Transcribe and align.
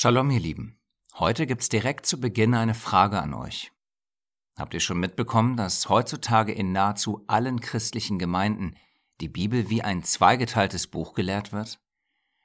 Shalom, 0.00 0.30
ihr 0.30 0.38
Lieben. 0.38 0.78
Heute 1.14 1.44
gibt's 1.44 1.68
direkt 1.68 2.06
zu 2.06 2.20
Beginn 2.20 2.54
eine 2.54 2.74
Frage 2.74 3.20
an 3.20 3.34
euch. 3.34 3.72
Habt 4.56 4.72
ihr 4.72 4.78
schon 4.78 5.00
mitbekommen, 5.00 5.56
dass 5.56 5.88
heutzutage 5.88 6.52
in 6.52 6.70
nahezu 6.70 7.24
allen 7.26 7.58
christlichen 7.58 8.16
Gemeinden 8.16 8.76
die 9.20 9.26
Bibel 9.28 9.70
wie 9.70 9.82
ein 9.82 10.04
zweigeteiltes 10.04 10.86
Buch 10.86 11.14
gelehrt 11.14 11.52
wird? 11.52 11.80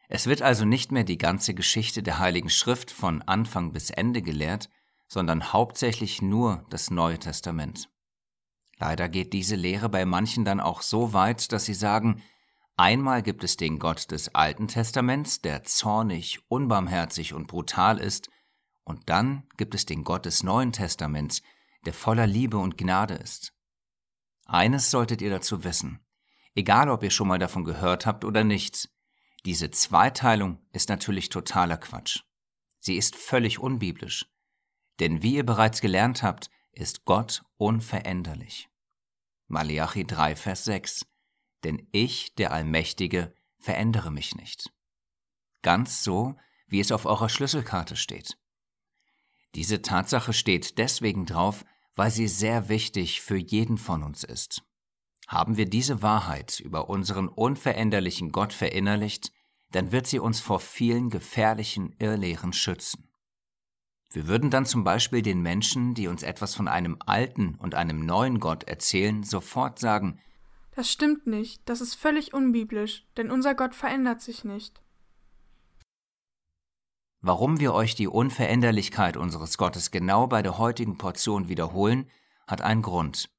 Es 0.10 0.26
wird 0.26 0.42
also 0.42 0.66
nicht 0.66 0.92
mehr 0.92 1.04
die 1.04 1.20
ganze 1.20 1.54
Geschichte 1.54 2.02
der 2.02 2.18
Heiligen 2.18 2.50
Schrift 2.50 2.90
von 2.90 3.22
Anfang 3.22 3.72
bis 3.72 3.92
Ende 3.92 4.24
gelehrt, 4.24 4.72
sondern 5.08 5.54
hauptsächlich 5.54 6.24
nur 6.24 6.66
das 6.72 6.90
Neue 6.90 7.20
Testament. 7.20 7.88
Leider 8.80 9.08
geht 9.10 9.32
diese 9.32 9.56
Lehre 9.56 9.90
bei 9.90 10.06
manchen 10.06 10.44
dann 10.44 10.60
auch 10.60 10.82
so 10.82 11.14
weit, 11.14 11.52
dass 11.52 11.66
sie 11.66 11.76
sagen, 11.76 12.24
Einmal 12.76 13.22
gibt 13.22 13.44
es 13.44 13.56
den 13.56 13.78
Gott 13.78 14.10
des 14.10 14.34
Alten 14.34 14.68
Testaments, 14.68 15.42
der 15.42 15.64
zornig, 15.64 16.40
unbarmherzig 16.50 17.34
und 17.34 17.48
brutal 17.48 18.00
ist, 18.00 18.30
und 18.84 19.10
dann 19.10 19.48
gibt 19.58 19.76
es 19.76 19.86
den 19.86 20.04
Gott 20.04 20.26
des 20.26 20.44
Neuen 20.44 20.72
Testaments, 20.72 21.44
der 21.86 21.94
voller 21.94 22.26
Liebe 22.26 22.58
und 22.58 22.78
Gnade 22.78 23.14
ist. 23.14 23.54
Eines 24.46 24.90
solltet 24.90 25.22
ihr 25.22 25.30
dazu 25.30 25.64
wissen, 25.64 26.04
egal 26.56 26.90
ob 26.90 27.04
ihr 27.04 27.12
schon 27.12 27.28
mal 27.28 27.40
davon 27.40 27.64
gehört 27.64 28.06
habt 28.06 28.26
oder 28.26 28.44
nicht, 28.44 28.90
diese 29.46 29.70
Zweiteilung 29.70 30.66
ist 30.72 30.90
natürlich 30.90 31.30
totaler 31.30 31.78
Quatsch. 31.78 32.22
Sie 32.80 32.98
ist 32.98 33.16
völlig 33.16 33.60
unbiblisch. 33.60 34.26
Denn 35.00 35.22
wie 35.22 35.36
ihr 35.36 35.46
bereits 35.46 35.80
gelernt 35.80 36.24
habt, 36.24 36.50
ist 36.72 37.06
Gott 37.06 37.44
unveränderlich. 37.58 38.70
Malachi 39.48 40.06
3, 40.06 40.36
Vers 40.36 40.66
6 40.66 41.06
denn 41.64 41.88
ich, 41.92 42.36
der 42.36 42.52
Allmächtige, 42.52 43.34
verändere 43.60 44.12
mich 44.12 44.36
nicht. 44.36 44.72
Ganz 45.62 46.04
so, 46.04 46.36
wie 46.68 46.80
es 46.80 46.92
auf 46.92 47.06
eurer 47.06 47.30
Schlüsselkarte 47.30 47.96
steht. 47.96 48.38
Diese 49.56 49.82
Tatsache 49.82 50.34
steht 50.34 50.78
deswegen 50.78 51.26
drauf, 51.26 51.64
weil 51.96 52.12
sie 52.12 52.28
sehr 52.28 52.70
wichtig 52.70 53.22
für 53.22 53.38
jeden 53.38 53.78
von 53.78 54.04
uns 54.04 54.24
ist. 54.24 54.64
Haben 55.28 55.58
wir 55.58 55.66
diese 55.66 56.02
Wahrheit 56.02 56.60
über 56.60 56.90
unseren 56.90 57.28
unveränderlichen 57.28 58.32
Gott 58.32 58.52
verinnerlicht, 58.52 59.32
dann 59.72 59.92
wird 59.92 60.08
sie 60.08 60.20
uns 60.20 60.40
vor 60.40 60.60
vielen 60.60 61.10
gefährlichen 61.10 61.96
Irrlehren 62.00 62.54
schützen. 62.54 63.10
Wir 64.12 64.28
würden 64.28 64.52
dann 64.52 64.66
zum 64.66 64.84
Beispiel 64.84 65.24
den 65.24 65.42
Menschen, 65.42 65.96
die 65.96 66.08
uns 66.08 66.22
etwas 66.22 66.54
von 66.54 66.68
einem 66.68 66.98
alten 67.00 67.56
und 67.56 67.74
einem 67.74 68.06
neuen 68.06 68.40
Gott 68.40 68.64
erzählen, 68.66 69.24
sofort 69.24 69.80
sagen, 69.80 70.20
das 70.76 70.92
stimmt 70.92 71.28
nicht, 71.28 71.62
das 71.66 71.82
ist 71.82 71.96
völlig 71.96 72.34
unbiblisch, 72.34 73.06
denn 73.18 73.32
unser 73.32 73.56
Gott 73.56 73.76
verändert 73.76 74.22
sich 74.22 74.44
nicht. 74.44 74.82
Warum 77.22 77.60
wir 77.60 77.74
euch 77.74 77.96
die 77.96 78.08
Unveränderlichkeit 78.08 79.16
unseres 79.16 79.58
Gottes 79.58 79.92
genau 79.92 80.28
bei 80.28 80.42
der 80.42 80.58
heutigen 80.58 80.98
Portion 80.98 81.48
wiederholen, 81.48 82.10
hat 82.48 82.62
einen 82.62 82.82
Grund. 82.82 83.30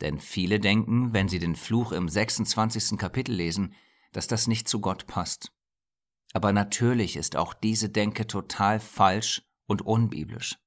Denn 0.00 0.18
viele 0.18 0.58
denken, 0.58 1.12
wenn 1.12 1.28
sie 1.28 1.38
den 1.38 1.54
Fluch 1.54 1.92
im 1.92 2.08
26. 2.08 2.98
Kapitel 2.98 3.32
lesen, 3.32 3.74
dass 4.12 4.26
das 4.26 4.48
nicht 4.48 4.68
zu 4.68 4.80
Gott 4.80 5.06
passt. 5.06 5.52
Aber 6.32 6.52
natürlich 6.52 7.16
ist 7.16 7.36
auch 7.36 7.54
diese 7.54 7.88
Denke 7.88 8.26
total 8.26 8.80
falsch 8.80 9.42
und 9.66 9.82
unbiblisch. 9.82 10.58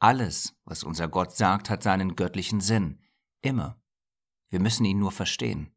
Alles, 0.00 0.56
was 0.64 0.82
unser 0.82 1.08
Gott 1.08 1.36
sagt, 1.36 1.70
hat 1.70 1.82
seinen 1.82 2.16
göttlichen 2.16 2.60
Sinn, 2.60 3.00
immer. 3.40 3.80
Wir 4.54 4.60
müssen 4.60 4.84
ihn 4.84 5.00
nur 5.00 5.10
verstehen. 5.10 5.74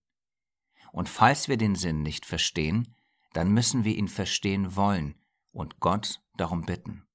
Und 0.92 1.10
falls 1.10 1.48
wir 1.48 1.58
den 1.58 1.74
Sinn 1.74 2.04
nicht 2.04 2.28
verstehen, 2.28 2.94
dann 3.34 3.52
müssen 3.52 3.86
wir 3.86 3.96
ihn 3.96 4.08
verstehen 4.08 4.76
wollen 4.76 5.20
und 5.52 5.80
Gott 5.80 6.22
darum 6.36 6.62
bitten. 6.62 7.08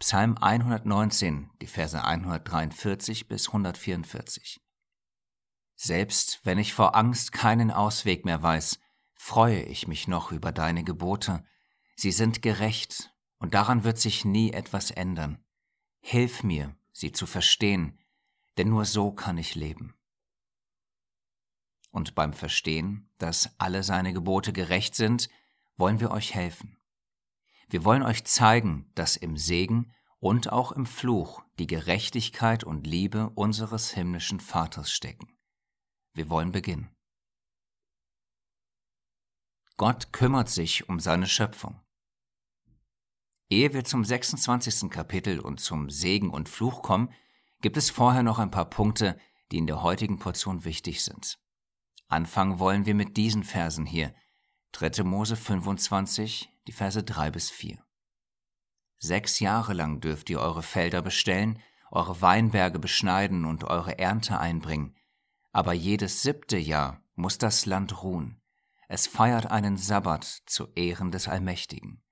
Psalm 0.00 0.36
119, 0.36 1.50
die 1.62 1.68
Verse 1.68 2.02
143 2.02 3.28
bis 3.28 3.46
144. 3.46 4.60
Selbst 5.76 6.40
wenn 6.42 6.58
ich 6.58 6.74
vor 6.74 6.96
Angst 6.96 7.30
keinen 7.30 7.70
Ausweg 7.70 8.24
mehr 8.24 8.42
weiß, 8.42 8.80
freue 9.14 9.62
ich 9.62 9.86
mich 9.86 10.08
noch 10.08 10.32
über 10.32 10.50
deine 10.50 10.82
Gebote. 10.82 11.44
Sie 11.94 12.10
sind 12.10 12.42
gerecht, 12.42 13.14
und 13.38 13.54
daran 13.54 13.84
wird 13.84 13.98
sich 13.98 14.24
nie 14.24 14.50
etwas 14.50 14.90
ändern. 14.90 15.44
Hilf 16.00 16.42
mir, 16.42 16.76
sie 16.90 17.12
zu 17.12 17.26
verstehen, 17.26 18.00
denn 18.58 18.68
nur 18.70 18.84
so 18.84 19.12
kann 19.12 19.38
ich 19.38 19.54
leben 19.54 19.94
und 21.90 22.14
beim 22.14 22.32
Verstehen, 22.32 23.08
dass 23.18 23.54
alle 23.58 23.82
seine 23.82 24.12
Gebote 24.12 24.52
gerecht 24.52 24.94
sind, 24.94 25.28
wollen 25.76 26.00
wir 26.00 26.10
euch 26.10 26.34
helfen. 26.34 26.76
Wir 27.68 27.84
wollen 27.84 28.02
euch 28.02 28.24
zeigen, 28.24 28.90
dass 28.94 29.16
im 29.16 29.36
Segen 29.36 29.92
und 30.18 30.52
auch 30.52 30.72
im 30.72 30.86
Fluch 30.86 31.42
die 31.58 31.66
Gerechtigkeit 31.66 32.64
und 32.64 32.86
Liebe 32.86 33.30
unseres 33.30 33.90
himmlischen 33.90 34.40
Vaters 34.40 34.90
stecken. 34.90 35.36
Wir 36.12 36.28
wollen 36.28 36.52
beginnen. 36.52 36.90
Gott 39.76 40.12
kümmert 40.12 40.50
sich 40.50 40.88
um 40.88 41.00
seine 41.00 41.26
Schöpfung. 41.26 41.80
Ehe 43.48 43.72
wir 43.72 43.84
zum 43.84 44.04
26. 44.04 44.90
Kapitel 44.90 45.40
und 45.40 45.58
zum 45.58 45.90
Segen 45.90 46.30
und 46.30 46.48
Fluch 46.48 46.82
kommen, 46.82 47.12
gibt 47.62 47.76
es 47.76 47.90
vorher 47.90 48.22
noch 48.22 48.38
ein 48.38 48.50
paar 48.50 48.68
Punkte, 48.68 49.18
die 49.50 49.58
in 49.58 49.66
der 49.66 49.82
heutigen 49.82 50.18
Portion 50.18 50.64
wichtig 50.64 51.02
sind. 51.02 51.38
Anfangen 52.10 52.58
wollen 52.58 52.86
wir 52.86 52.94
mit 52.96 53.16
diesen 53.16 53.44
Versen 53.44 53.86
hier. 53.86 54.12
3. 54.72 55.04
Mose 55.04 55.36
25, 55.36 56.50
die 56.66 56.72
Verse 56.72 57.02
3 57.02 57.30
bis 57.30 57.50
4. 57.50 57.78
Sechs 58.98 59.38
Jahre 59.38 59.74
lang 59.74 60.00
dürft 60.00 60.28
ihr 60.28 60.40
eure 60.40 60.64
Felder 60.64 61.02
bestellen, 61.02 61.62
eure 61.92 62.20
Weinberge 62.20 62.80
beschneiden 62.80 63.44
und 63.44 63.62
eure 63.62 63.98
Ernte 64.00 64.40
einbringen. 64.40 64.96
Aber 65.52 65.72
jedes 65.72 66.22
siebte 66.22 66.58
Jahr 66.58 67.00
muss 67.14 67.38
das 67.38 67.64
Land 67.64 68.02
ruhen. 68.02 68.42
Es 68.88 69.06
feiert 69.06 69.46
einen 69.46 69.76
Sabbat 69.76 70.24
zu 70.46 70.66
Ehren 70.74 71.12
des 71.12 71.28
Allmächtigen. 71.28 72.02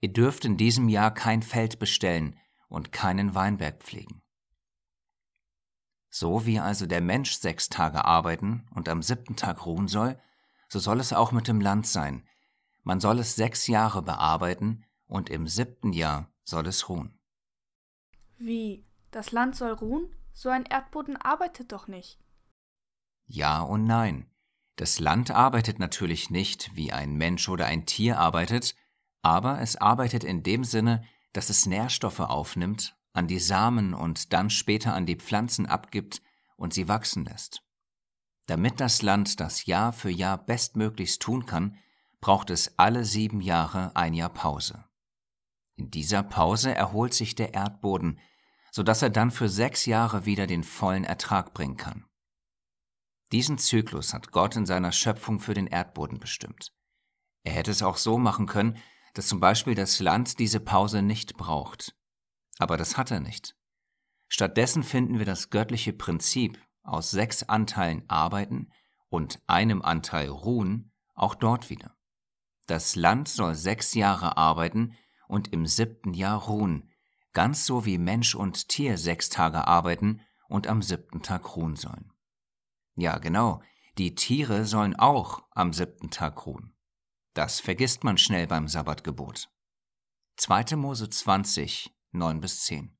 Ihr 0.00 0.12
dürft 0.12 0.44
in 0.44 0.58
diesem 0.58 0.90
Jahr 0.90 1.12
kein 1.12 1.42
Feld 1.42 1.78
bestellen 1.78 2.38
und 2.68 2.92
keinen 2.92 3.34
Weinberg 3.34 3.82
pflegen. 3.82 4.21
So 6.14 6.44
wie 6.44 6.60
also 6.60 6.84
der 6.84 7.00
Mensch 7.00 7.32
sechs 7.38 7.70
Tage 7.70 8.04
arbeiten 8.04 8.68
und 8.74 8.90
am 8.90 9.02
siebten 9.02 9.34
Tag 9.34 9.64
ruhen 9.64 9.88
soll, 9.88 10.20
so 10.68 10.78
soll 10.78 11.00
es 11.00 11.14
auch 11.14 11.32
mit 11.32 11.48
dem 11.48 11.58
Land 11.58 11.86
sein. 11.86 12.28
Man 12.82 13.00
soll 13.00 13.18
es 13.18 13.34
sechs 13.34 13.66
Jahre 13.66 14.02
bearbeiten 14.02 14.84
und 15.06 15.30
im 15.30 15.48
siebten 15.48 15.94
Jahr 15.94 16.30
soll 16.44 16.66
es 16.66 16.90
ruhen. 16.90 17.18
Wie? 18.36 18.84
Das 19.10 19.32
Land 19.32 19.56
soll 19.56 19.72
ruhen? 19.72 20.14
So 20.34 20.50
ein 20.50 20.66
Erdboden 20.66 21.16
arbeitet 21.16 21.72
doch 21.72 21.88
nicht. 21.88 22.20
Ja 23.24 23.62
und 23.62 23.84
nein. 23.84 24.30
Das 24.76 24.98
Land 24.98 25.30
arbeitet 25.30 25.78
natürlich 25.78 26.28
nicht, 26.28 26.76
wie 26.76 26.92
ein 26.92 27.16
Mensch 27.16 27.48
oder 27.48 27.64
ein 27.64 27.86
Tier 27.86 28.18
arbeitet, 28.18 28.74
aber 29.22 29.62
es 29.62 29.76
arbeitet 29.76 30.24
in 30.24 30.42
dem 30.42 30.64
Sinne, 30.64 31.06
dass 31.32 31.48
es 31.48 31.64
Nährstoffe 31.64 32.20
aufnimmt 32.20 32.98
an 33.12 33.26
die 33.26 33.38
Samen 33.38 33.94
und 33.94 34.32
dann 34.32 34.50
später 34.50 34.94
an 34.94 35.06
die 35.06 35.16
Pflanzen 35.16 35.66
abgibt 35.66 36.22
und 36.56 36.72
sie 36.74 36.88
wachsen 36.88 37.24
lässt. 37.24 37.62
Damit 38.46 38.80
das 38.80 39.02
Land 39.02 39.40
das 39.40 39.66
Jahr 39.66 39.92
für 39.92 40.10
Jahr 40.10 40.38
bestmöglichst 40.38 41.20
tun 41.20 41.46
kann, 41.46 41.78
braucht 42.20 42.50
es 42.50 42.78
alle 42.78 43.04
sieben 43.04 43.40
Jahre 43.40 43.94
ein 43.96 44.14
Jahr 44.14 44.32
Pause. 44.32 44.84
In 45.76 45.90
dieser 45.90 46.22
Pause 46.22 46.74
erholt 46.74 47.14
sich 47.14 47.34
der 47.34 47.54
Erdboden, 47.54 48.20
so 48.70 48.82
dass 48.82 49.02
er 49.02 49.10
dann 49.10 49.30
für 49.30 49.48
sechs 49.48 49.86
Jahre 49.86 50.24
wieder 50.24 50.46
den 50.46 50.64
vollen 50.64 51.04
Ertrag 51.04 51.54
bringen 51.54 51.76
kann. 51.76 52.06
Diesen 53.32 53.58
Zyklus 53.58 54.12
hat 54.12 54.30
Gott 54.30 54.56
in 54.56 54.66
seiner 54.66 54.92
Schöpfung 54.92 55.40
für 55.40 55.54
den 55.54 55.66
Erdboden 55.66 56.20
bestimmt. 56.20 56.72
Er 57.44 57.52
hätte 57.52 57.70
es 57.70 57.82
auch 57.82 57.96
so 57.96 58.18
machen 58.18 58.46
können, 58.46 58.76
dass 59.14 59.26
zum 59.26 59.40
Beispiel 59.40 59.74
das 59.74 60.00
Land 60.00 60.38
diese 60.38 60.60
Pause 60.60 61.02
nicht 61.02 61.36
braucht. 61.36 61.94
Aber 62.58 62.76
das 62.76 62.96
hat 62.96 63.10
er 63.10 63.20
nicht. 63.20 63.56
Stattdessen 64.28 64.82
finden 64.82 65.18
wir 65.18 65.26
das 65.26 65.50
göttliche 65.50 65.92
Prinzip 65.92 66.58
aus 66.82 67.10
sechs 67.10 67.42
Anteilen 67.44 68.08
arbeiten 68.08 68.70
und 69.08 69.40
einem 69.46 69.82
Anteil 69.82 70.28
ruhen 70.28 70.92
auch 71.14 71.34
dort 71.34 71.70
wieder. 71.70 71.96
Das 72.66 72.96
Land 72.96 73.28
soll 73.28 73.54
sechs 73.54 73.94
Jahre 73.94 74.36
arbeiten 74.36 74.96
und 75.28 75.52
im 75.52 75.66
siebten 75.66 76.14
Jahr 76.14 76.42
ruhen, 76.42 76.90
ganz 77.32 77.66
so 77.66 77.84
wie 77.84 77.98
Mensch 77.98 78.34
und 78.34 78.68
Tier 78.68 78.98
sechs 78.98 79.28
Tage 79.28 79.66
arbeiten 79.66 80.20
und 80.48 80.66
am 80.66 80.82
siebten 80.82 81.22
Tag 81.22 81.56
ruhen 81.56 81.76
sollen. 81.76 82.12
Ja, 82.94 83.18
genau, 83.18 83.62
die 83.98 84.14
Tiere 84.14 84.64
sollen 84.64 84.96
auch 84.96 85.42
am 85.50 85.72
siebten 85.72 86.10
Tag 86.10 86.46
ruhen. 86.46 86.74
Das 87.34 87.60
vergisst 87.60 88.04
man 88.04 88.18
schnell 88.18 88.46
beim 88.46 88.68
Sabbatgebot. 88.68 89.48
2. 90.36 90.76
Mose 90.76 91.08
20, 91.08 91.90
9 92.12 92.40
bis 92.40 92.64
10. 92.64 92.96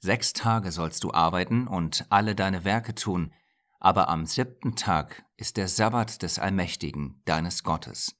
Sechs 0.00 0.32
Tage 0.32 0.70
sollst 0.70 1.02
du 1.04 1.12
arbeiten 1.12 1.66
und 1.66 2.06
alle 2.10 2.34
deine 2.34 2.64
Werke 2.64 2.94
tun, 2.94 3.32
aber 3.80 4.08
am 4.08 4.26
siebten 4.26 4.76
Tag 4.76 5.24
ist 5.36 5.56
der 5.56 5.68
Sabbat 5.68 6.22
des 6.22 6.38
Allmächtigen, 6.38 7.22
deines 7.24 7.64
Gottes. 7.64 8.16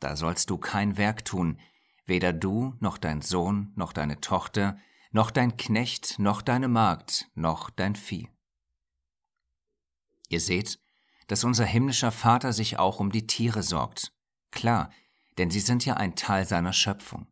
Da 0.00 0.16
sollst 0.16 0.50
du 0.50 0.58
kein 0.58 0.96
Werk 0.96 1.24
tun, 1.24 1.58
weder 2.06 2.32
du 2.32 2.74
noch 2.80 2.96
dein 2.96 3.20
Sohn 3.20 3.72
noch 3.74 3.92
deine 3.92 4.20
Tochter, 4.20 4.78
noch 5.10 5.30
dein 5.30 5.56
Knecht, 5.56 6.18
noch 6.18 6.40
deine 6.40 6.68
Magd, 6.68 7.26
noch 7.34 7.70
dein 7.70 7.96
Vieh. 7.96 8.28
Ihr 10.28 10.40
seht, 10.40 10.78
dass 11.26 11.44
unser 11.44 11.64
himmlischer 11.64 12.12
Vater 12.12 12.52
sich 12.52 12.78
auch 12.78 13.00
um 13.00 13.10
die 13.10 13.26
Tiere 13.26 13.62
sorgt. 13.62 14.12
Klar, 14.50 14.90
denn 15.36 15.50
sie 15.50 15.60
sind 15.60 15.84
ja 15.84 15.94
ein 15.94 16.16
Teil 16.16 16.46
seiner 16.46 16.72
Schöpfung. 16.72 17.26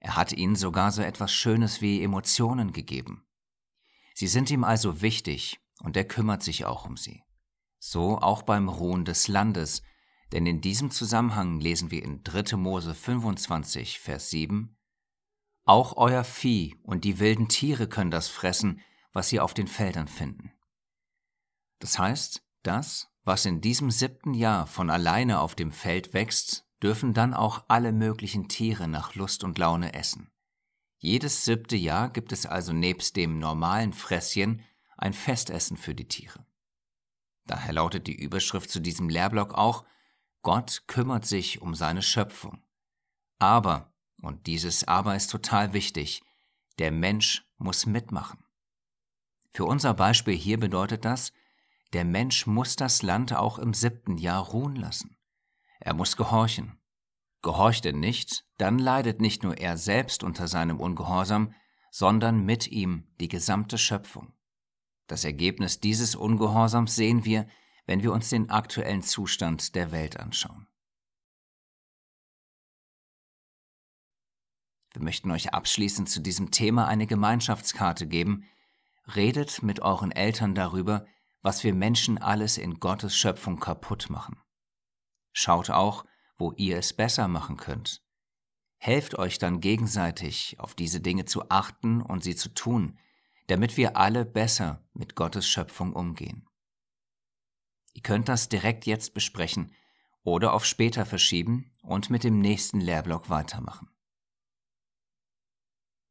Er 0.00 0.16
hat 0.16 0.32
ihnen 0.32 0.56
sogar 0.56 0.90
so 0.90 1.02
etwas 1.02 1.32
Schönes 1.32 1.80
wie 1.80 2.02
Emotionen 2.02 2.72
gegeben. 2.72 3.26
Sie 4.14 4.26
sind 4.26 4.50
ihm 4.50 4.64
also 4.64 5.02
wichtig 5.02 5.60
und 5.82 5.96
er 5.96 6.04
kümmert 6.04 6.42
sich 6.42 6.64
auch 6.64 6.86
um 6.86 6.96
sie. 6.96 7.22
So 7.78 8.18
auch 8.18 8.42
beim 8.42 8.68
Ruhen 8.68 9.04
des 9.04 9.28
Landes, 9.28 9.82
denn 10.32 10.46
in 10.46 10.60
diesem 10.60 10.90
Zusammenhang 10.90 11.60
lesen 11.60 11.90
wir 11.90 12.02
in 12.02 12.22
3. 12.22 12.56
Mose 12.56 12.94
25, 12.94 14.00
Vers 14.00 14.30
7, 14.30 14.76
Auch 15.64 15.96
euer 15.96 16.24
Vieh 16.24 16.76
und 16.82 17.04
die 17.04 17.18
wilden 17.18 17.48
Tiere 17.48 17.88
können 17.88 18.10
das 18.10 18.28
fressen, 18.28 18.80
was 19.12 19.28
sie 19.28 19.40
auf 19.40 19.54
den 19.54 19.66
Feldern 19.66 20.08
finden. 20.08 20.52
Das 21.78 21.98
heißt, 21.98 22.42
das, 22.62 23.08
was 23.24 23.44
in 23.46 23.60
diesem 23.60 23.90
siebten 23.90 24.34
Jahr 24.34 24.66
von 24.66 24.90
alleine 24.90 25.40
auf 25.40 25.54
dem 25.54 25.72
Feld 25.72 26.14
wächst, 26.14 26.66
dürfen 26.82 27.14
dann 27.14 27.34
auch 27.34 27.64
alle 27.68 27.92
möglichen 27.92 28.48
Tiere 28.48 28.88
nach 28.88 29.14
Lust 29.14 29.44
und 29.44 29.58
Laune 29.58 29.94
essen. 29.94 30.30
Jedes 30.98 31.44
siebte 31.44 31.76
Jahr 31.76 32.10
gibt 32.10 32.32
es 32.32 32.46
also 32.46 32.72
nebst 32.72 33.16
dem 33.16 33.38
normalen 33.38 33.92
Fresschen 33.92 34.62
ein 34.96 35.12
Festessen 35.12 35.76
für 35.76 35.94
die 35.94 36.08
Tiere. 36.08 36.44
Daher 37.46 37.72
lautet 37.72 38.06
die 38.06 38.14
Überschrift 38.14 38.70
zu 38.70 38.80
diesem 38.80 39.08
Lehrblock 39.08 39.54
auch 39.54 39.84
Gott 40.42 40.84
kümmert 40.86 41.26
sich 41.26 41.60
um 41.60 41.74
seine 41.74 42.02
Schöpfung. 42.02 42.62
Aber, 43.38 43.92
und 44.22 44.46
dieses 44.46 44.88
Aber 44.88 45.16
ist 45.16 45.30
total 45.30 45.72
wichtig, 45.72 46.22
der 46.78 46.90
Mensch 46.90 47.46
muss 47.58 47.86
mitmachen. 47.86 48.44
Für 49.52 49.64
unser 49.64 49.94
Beispiel 49.94 50.36
hier 50.36 50.58
bedeutet 50.58 51.04
das, 51.04 51.32
der 51.92 52.04
Mensch 52.04 52.46
muss 52.46 52.76
das 52.76 53.02
Land 53.02 53.34
auch 53.34 53.58
im 53.58 53.74
siebten 53.74 54.16
Jahr 54.16 54.44
ruhen 54.44 54.76
lassen. 54.76 55.16
Er 55.80 55.94
muss 55.94 56.16
gehorchen. 56.16 56.78
Gehorcht 57.42 57.86
er 57.86 57.94
nicht, 57.94 58.44
dann 58.58 58.78
leidet 58.78 59.20
nicht 59.20 59.42
nur 59.42 59.56
er 59.56 59.78
selbst 59.78 60.22
unter 60.22 60.46
seinem 60.46 60.78
Ungehorsam, 60.78 61.54
sondern 61.90 62.44
mit 62.44 62.68
ihm 62.68 63.08
die 63.18 63.28
gesamte 63.28 63.78
Schöpfung. 63.78 64.34
Das 65.06 65.24
Ergebnis 65.24 65.80
dieses 65.80 66.14
Ungehorsams 66.14 66.94
sehen 66.94 67.24
wir, 67.24 67.48
wenn 67.86 68.02
wir 68.02 68.12
uns 68.12 68.28
den 68.28 68.50
aktuellen 68.50 69.02
Zustand 69.02 69.74
der 69.74 69.90
Welt 69.90 70.20
anschauen. 70.20 70.68
Wir 74.92 75.02
möchten 75.02 75.30
euch 75.30 75.54
abschließend 75.54 76.08
zu 76.08 76.20
diesem 76.20 76.50
Thema 76.50 76.86
eine 76.86 77.06
Gemeinschaftskarte 77.06 78.06
geben. 78.06 78.44
Redet 79.16 79.62
mit 79.62 79.80
euren 79.80 80.12
Eltern 80.12 80.54
darüber, 80.54 81.06
was 81.42 81.64
wir 81.64 81.74
Menschen 81.74 82.18
alles 82.18 82.58
in 82.58 82.80
Gottes 82.80 83.16
Schöpfung 83.16 83.58
kaputt 83.58 84.10
machen. 84.10 84.40
Schaut 85.32 85.70
auch, 85.70 86.04
wo 86.38 86.52
ihr 86.52 86.78
es 86.78 86.92
besser 86.92 87.28
machen 87.28 87.56
könnt. 87.56 88.02
Helft 88.78 89.18
euch 89.18 89.38
dann 89.38 89.60
gegenseitig, 89.60 90.58
auf 90.58 90.74
diese 90.74 91.00
Dinge 91.00 91.26
zu 91.26 91.50
achten 91.50 92.00
und 92.00 92.24
sie 92.24 92.34
zu 92.34 92.48
tun, 92.54 92.98
damit 93.46 93.76
wir 93.76 93.96
alle 93.96 94.24
besser 94.24 94.88
mit 94.94 95.16
Gottes 95.16 95.46
Schöpfung 95.46 95.92
umgehen. 95.92 96.48
Ihr 97.92 98.02
könnt 98.02 98.28
das 98.28 98.48
direkt 98.48 98.86
jetzt 98.86 99.12
besprechen 99.12 99.74
oder 100.22 100.52
auf 100.54 100.64
später 100.64 101.04
verschieben 101.04 101.72
und 101.82 102.08
mit 102.08 102.24
dem 102.24 102.38
nächsten 102.38 102.80
Lehrblock 102.80 103.28
weitermachen. 103.28 103.90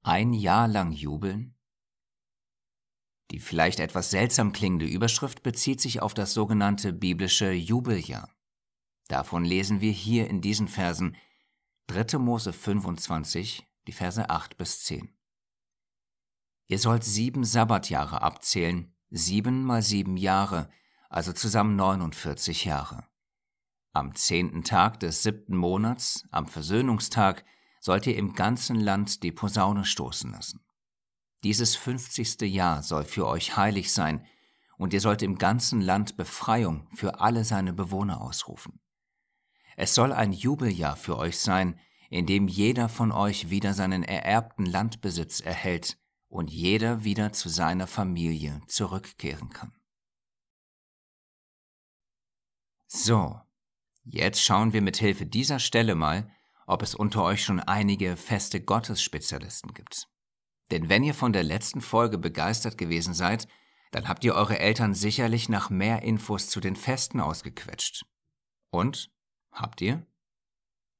Ein 0.01 0.33
Jahr 0.33 0.67
lang 0.67 0.91
jubeln? 0.91 1.55
Die 3.31 3.39
vielleicht 3.39 3.79
etwas 3.79 4.09
seltsam 4.09 4.53
klingende 4.53 4.85
Überschrift 4.85 5.43
bezieht 5.43 5.81
sich 5.81 6.01
auf 6.01 6.13
das 6.13 6.33
sogenannte 6.33 6.93
biblische 6.93 7.51
Jubeljahr. 7.51 8.29
Davon 9.09 9.43
lesen 9.43 9.81
wir 9.81 9.91
hier 9.91 10.29
in 10.29 10.39
diesen 10.39 10.67
Versen 10.67 11.17
3. 11.87 12.19
Mose 12.19 12.53
25, 12.53 13.67
die 13.87 13.91
Verse 13.91 14.29
8 14.29 14.55
bis 14.55 14.83
10. 14.83 15.11
Ihr 16.67 16.77
sollt 16.77 17.03
sieben 17.03 17.43
Sabbatjahre 17.43 18.21
abzählen, 18.21 18.95
sieben 19.09 19.63
mal 19.63 19.81
sieben 19.81 20.15
Jahre, 20.15 20.69
also 21.09 21.33
zusammen 21.33 21.75
49 21.75 22.65
Jahre. 22.65 23.07
Am 23.93 24.13
zehnten 24.13 24.63
Tag 24.63 24.99
des 24.99 25.23
siebten 25.23 25.57
Monats, 25.57 26.27
am 26.29 26.45
Versöhnungstag, 26.45 27.43
sollt 27.81 28.05
ihr 28.05 28.15
im 28.15 28.33
ganzen 28.33 28.79
Land 28.79 29.23
die 29.23 29.31
Posaune 29.31 29.85
stoßen 29.85 30.31
lassen. 30.31 30.63
Dieses 31.43 31.75
fünfzigste 31.75 32.45
Jahr 32.45 32.83
soll 32.83 33.05
für 33.05 33.25
euch 33.25 33.57
heilig 33.57 33.91
sein, 33.91 34.23
und 34.77 34.93
ihr 34.93 35.01
sollt 35.01 35.23
im 35.23 35.39
ganzen 35.39 35.81
Land 35.81 36.15
Befreiung 36.15 36.87
für 36.95 37.19
alle 37.19 37.43
seine 37.43 37.73
Bewohner 37.73 38.21
ausrufen. 38.21 38.79
Es 39.79 39.95
soll 39.95 40.11
ein 40.11 40.33
Jubeljahr 40.33 40.97
für 40.97 41.17
euch 41.17 41.39
sein, 41.39 41.79
in 42.09 42.25
dem 42.25 42.49
jeder 42.49 42.89
von 42.89 43.13
euch 43.13 43.49
wieder 43.49 43.73
seinen 43.73 44.03
ererbten 44.03 44.65
Landbesitz 44.65 45.39
erhält 45.39 45.97
und 46.27 46.51
jeder 46.51 47.05
wieder 47.05 47.31
zu 47.31 47.47
seiner 47.47 47.87
Familie 47.87 48.61
zurückkehren 48.67 49.51
kann. 49.51 49.71
So, 52.87 53.39
jetzt 54.03 54.43
schauen 54.43 54.73
wir 54.73 54.81
mit 54.81 54.97
Hilfe 54.97 55.25
dieser 55.25 55.59
Stelle 55.59 55.95
mal, 55.95 56.29
ob 56.67 56.81
es 56.81 56.93
unter 56.93 57.23
euch 57.23 57.41
schon 57.41 57.61
einige 57.61 58.17
feste 58.17 58.61
Gottesspezialisten 58.61 59.73
gibt. 59.73 60.09
Denn 60.71 60.89
wenn 60.89 61.05
ihr 61.05 61.13
von 61.13 61.31
der 61.31 61.43
letzten 61.43 61.79
Folge 61.79 62.17
begeistert 62.17 62.77
gewesen 62.77 63.13
seid, 63.13 63.47
dann 63.91 64.09
habt 64.09 64.25
ihr 64.25 64.35
eure 64.35 64.59
Eltern 64.59 64.93
sicherlich 64.93 65.47
nach 65.47 65.69
mehr 65.69 66.01
Infos 66.01 66.49
zu 66.49 66.59
den 66.59 66.75
Festen 66.75 67.21
ausgequetscht. 67.21 68.05
Und? 68.71 69.09
Habt 69.51 69.81
ihr? 69.81 70.05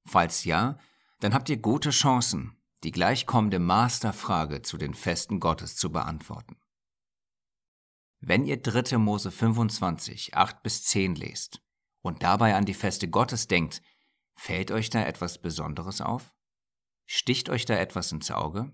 Falls 0.06 0.44
ja, 0.44 0.78
dann 1.19 1.34
habt 1.34 1.50
ihr 1.50 1.57
gute 1.57 1.92
Chancen, 1.92 2.57
die 2.84 2.92
gleich 2.92 3.25
kommende 3.25 3.60
Masterfrage 3.60 4.62
zu 4.62 4.78
den 4.78 4.94
Festen 4.94 5.40
Gottes 5.40 5.75
zu 5.75 5.92
beantworten. 5.92 6.57
Wenn 8.22 8.46
ihr 8.46 8.62
3. 8.62 8.98
Mose 8.98 9.32
25, 9.32 10.36
8 10.36 10.63
bis 10.63 10.84
10 10.86 11.15
lest, 11.15 11.62
und 12.01 12.24
dabei 12.24 12.56
an 12.56 12.65
die 12.65 12.74
Feste 12.74 13.10
Gottes 13.10 13.48
denkt, 13.48 13.82
fällt 14.36 14.72
euch 14.72 14.89
da 14.89 15.03
etwas 15.03 15.41
Besonderes 15.41 16.01
auf? 16.01 16.34
Sticht 17.06 17.50
euch 17.50 17.65
da 17.65 17.75
etwas 17.75 18.12
ins 18.12 18.32
Auge? 18.32 18.74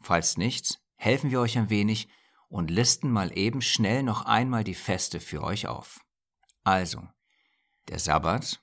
Falls 0.00 0.36
nicht, 0.36 0.80
helfen 0.96 1.30
wir 1.30 1.40
euch 1.40 1.58
ein 1.58 1.70
wenig 1.70 2.08
und 2.48 2.70
listen 2.70 3.10
mal 3.10 3.36
eben 3.36 3.60
schnell 3.60 4.02
noch 4.02 4.24
einmal 4.24 4.64
die 4.64 4.74
Feste 4.74 5.20
für 5.20 5.42
euch 5.42 5.66
auf. 5.66 6.04
Also, 6.64 7.06
der 7.88 7.98
Sabbat, 7.98 8.62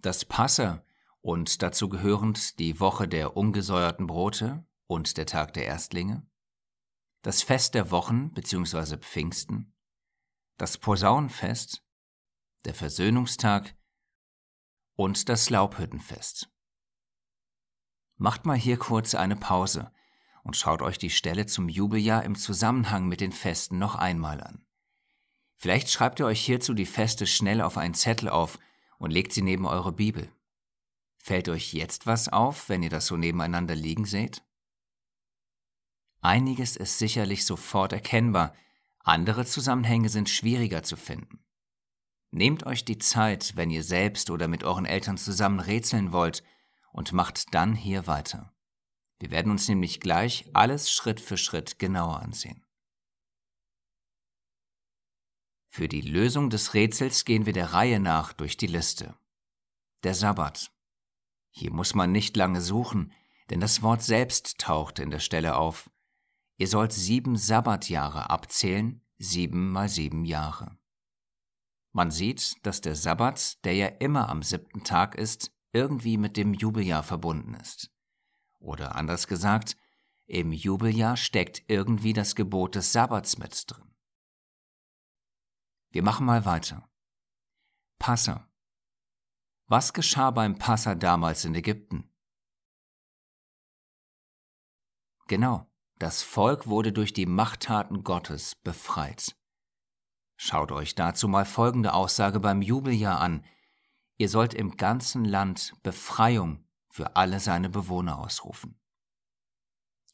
das 0.00 0.24
Passa 0.24 0.84
und 1.20 1.62
dazu 1.62 1.88
gehörend 1.88 2.58
die 2.58 2.80
Woche 2.80 3.08
der 3.08 3.36
ungesäuerten 3.36 4.06
Brote 4.06 4.66
und 4.86 5.16
der 5.16 5.26
Tag 5.26 5.54
der 5.54 5.66
Erstlinge, 5.66 6.26
das 7.22 7.42
Fest 7.42 7.74
der 7.74 7.90
Wochen 7.90 8.32
bzw. 8.32 8.98
Pfingsten, 8.98 9.74
das 10.58 10.76
Posaunenfest, 10.76 11.82
der 12.66 12.74
Versöhnungstag 12.74 13.74
und 14.96 15.28
das 15.28 15.48
Laubhüttenfest. 15.48 16.50
Macht 18.16 18.46
mal 18.46 18.56
hier 18.56 18.78
kurz 18.78 19.14
eine 19.14 19.36
Pause 19.36 19.90
und 20.44 20.56
schaut 20.56 20.82
euch 20.82 20.98
die 20.98 21.10
Stelle 21.10 21.46
zum 21.46 21.68
Jubeljahr 21.68 22.22
im 22.22 22.36
Zusammenhang 22.36 23.08
mit 23.08 23.20
den 23.20 23.32
Festen 23.32 23.78
noch 23.78 23.96
einmal 23.96 24.40
an. 24.40 24.64
Vielleicht 25.56 25.90
schreibt 25.90 26.20
ihr 26.20 26.26
euch 26.26 26.44
hierzu 26.44 26.74
die 26.74 26.86
Feste 26.86 27.26
schnell 27.26 27.60
auf 27.60 27.78
einen 27.78 27.94
Zettel 27.94 28.28
auf 28.28 28.58
und 28.98 29.10
legt 29.10 29.32
sie 29.32 29.42
neben 29.42 29.66
eure 29.66 29.92
Bibel. 29.92 30.30
Fällt 31.16 31.48
euch 31.48 31.72
jetzt 31.72 32.06
was 32.06 32.28
auf, 32.28 32.68
wenn 32.68 32.82
ihr 32.82 32.90
das 32.90 33.06
so 33.06 33.16
nebeneinander 33.16 33.74
liegen 33.74 34.04
seht? 34.04 34.44
Einiges 36.20 36.76
ist 36.76 36.98
sicherlich 36.98 37.44
sofort 37.46 37.92
erkennbar, 37.92 38.54
andere 39.00 39.44
Zusammenhänge 39.46 40.10
sind 40.10 40.28
schwieriger 40.28 40.82
zu 40.82 40.96
finden. 40.96 41.44
Nehmt 42.30 42.66
euch 42.66 42.84
die 42.84 42.98
Zeit, 42.98 43.56
wenn 43.56 43.70
ihr 43.70 43.82
selbst 43.82 44.28
oder 44.30 44.48
mit 44.48 44.64
euren 44.64 44.86
Eltern 44.86 45.16
zusammen 45.16 45.60
rätseln 45.60 46.12
wollt, 46.12 46.42
und 46.92 47.12
macht 47.12 47.52
dann 47.54 47.74
hier 47.74 48.06
weiter. 48.06 48.53
Wir 49.18 49.30
werden 49.30 49.52
uns 49.52 49.68
nämlich 49.68 50.00
gleich 50.00 50.50
alles 50.52 50.90
Schritt 50.90 51.20
für 51.20 51.36
Schritt 51.36 51.78
genauer 51.78 52.20
ansehen. 52.20 52.64
Für 55.68 55.88
die 55.88 56.02
Lösung 56.02 56.50
des 56.50 56.74
Rätsels 56.74 57.24
gehen 57.24 57.46
wir 57.46 57.52
der 57.52 57.72
Reihe 57.72 57.98
nach 57.98 58.32
durch 58.32 58.56
die 58.56 58.68
Liste. 58.68 59.16
Der 60.04 60.14
Sabbat. 60.14 60.70
Hier 61.50 61.72
muss 61.72 61.94
man 61.94 62.12
nicht 62.12 62.36
lange 62.36 62.60
suchen, 62.60 63.12
denn 63.50 63.60
das 63.60 63.82
Wort 63.82 64.02
selbst 64.02 64.58
taucht 64.58 64.98
in 64.98 65.10
der 65.10 65.18
Stelle 65.18 65.56
auf. 65.56 65.90
Ihr 66.56 66.68
sollt 66.68 66.92
sieben 66.92 67.36
Sabbatjahre 67.36 68.30
abzählen, 68.30 69.00
sieben 69.18 69.72
mal 69.72 69.88
sieben 69.88 70.24
Jahre. 70.24 70.78
Man 71.92 72.10
sieht, 72.10 72.64
dass 72.66 72.80
der 72.80 72.96
Sabbat, 72.96 73.64
der 73.64 73.74
ja 73.74 73.86
immer 73.86 74.28
am 74.28 74.42
siebten 74.42 74.82
Tag 74.84 75.14
ist, 75.14 75.52
irgendwie 75.72 76.18
mit 76.18 76.36
dem 76.36 76.54
Jubeljahr 76.54 77.02
verbunden 77.02 77.54
ist. 77.54 77.93
Oder 78.64 78.96
anders 78.96 79.26
gesagt, 79.26 79.76
im 80.24 80.50
Jubeljahr 80.50 81.18
steckt 81.18 81.64
irgendwie 81.68 82.14
das 82.14 82.34
Gebot 82.34 82.74
des 82.74 82.92
Sabbats 82.92 83.36
mit 83.36 83.70
drin. 83.70 83.94
Wir 85.90 86.02
machen 86.02 86.24
mal 86.24 86.46
weiter. 86.46 86.88
Passa. 87.98 88.48
Was 89.66 89.92
geschah 89.92 90.30
beim 90.30 90.56
Passa 90.56 90.94
damals 90.94 91.44
in 91.44 91.54
Ägypten? 91.54 92.10
Genau, 95.26 95.70
das 95.98 96.22
Volk 96.22 96.66
wurde 96.66 96.92
durch 96.92 97.12
die 97.12 97.26
Machttaten 97.26 98.02
Gottes 98.02 98.54
befreit. 98.54 99.36
Schaut 100.36 100.72
euch 100.72 100.94
dazu 100.94 101.28
mal 101.28 101.44
folgende 101.44 101.92
Aussage 101.92 102.40
beim 102.40 102.62
Jubeljahr 102.62 103.20
an. 103.20 103.44
Ihr 104.16 104.30
sollt 104.30 104.54
im 104.54 104.78
ganzen 104.78 105.26
Land 105.26 105.74
Befreiung 105.82 106.63
für 106.94 107.16
alle 107.16 107.40
seine 107.40 107.68
Bewohner 107.68 108.20
ausrufen. 108.20 108.80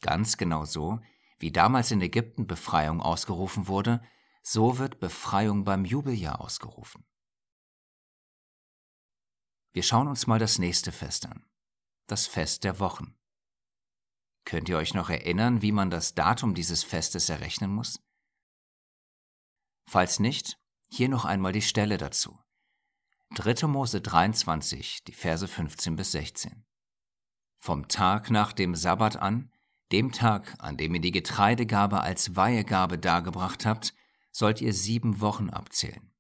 Ganz 0.01 0.39
genau 0.39 0.65
so, 0.65 0.99
wie 1.39 1.53
damals 1.53 1.91
in 1.91 2.01
Ägypten 2.01 2.47
Befreiung 2.47 3.03
ausgerufen 3.03 3.69
wurde, 3.69 4.03
so 4.43 4.79
wird 4.79 4.99
Befreiung 4.99 5.65
beim 5.65 5.85
Jubeljahr 5.85 6.41
ausgerufen. 6.41 7.05
Wir 9.73 9.83
schauen 9.83 10.09
uns 10.09 10.27
mal 10.27 10.39
das 10.39 10.59
nächste 10.59 10.91
Fest 10.91 11.27
an, 11.27 11.45
das 12.07 12.27
Fest 12.27 12.65
der 12.65 12.79
Wochen. 12.79 13.15
Könnt 14.47 14.71
ihr 14.71 14.79
euch 14.79 14.95
noch 14.95 15.11
erinnern, 15.11 15.61
wie 15.61 15.73
man 15.73 15.91
das 15.91 16.15
Datum 16.15 16.55
dieses 16.55 16.83
Festes 16.83 17.29
errechnen 17.29 17.75
muss? 17.75 18.01
Falls 19.87 20.19
nicht, 20.19 20.59
hier 20.89 21.11
noch 21.11 21.27
einmal 21.27 21.53
die 21.53 21.61
Stelle 21.61 21.99
dazu. 21.99 22.39
3. 23.35 23.67
Mose 23.67 24.01
23, 24.01 25.05
die 25.05 25.13
Verse 25.13 25.47
15 25.47 25.95
bis 25.95 26.13
16. 26.13 26.65
Vom 27.61 27.87
Tag 27.87 28.31
nach 28.31 28.53
dem 28.53 28.75
Sabbat 28.75 29.17
an, 29.17 29.53
dem 29.93 30.11
Tag, 30.11 30.55
an 30.59 30.77
dem 30.77 30.95
ihr 30.95 31.01
die 31.01 31.13
Getreidegabe 31.13 32.01
als 32.01 32.35
Weihegabe 32.35 32.99
dargebracht 32.99 33.65
habt, 33.65 33.95
sollt 34.33 34.61
ihr 34.61 34.73
sieben 34.73 35.21
Wochen 35.21 35.51
abzählen. 35.51 36.13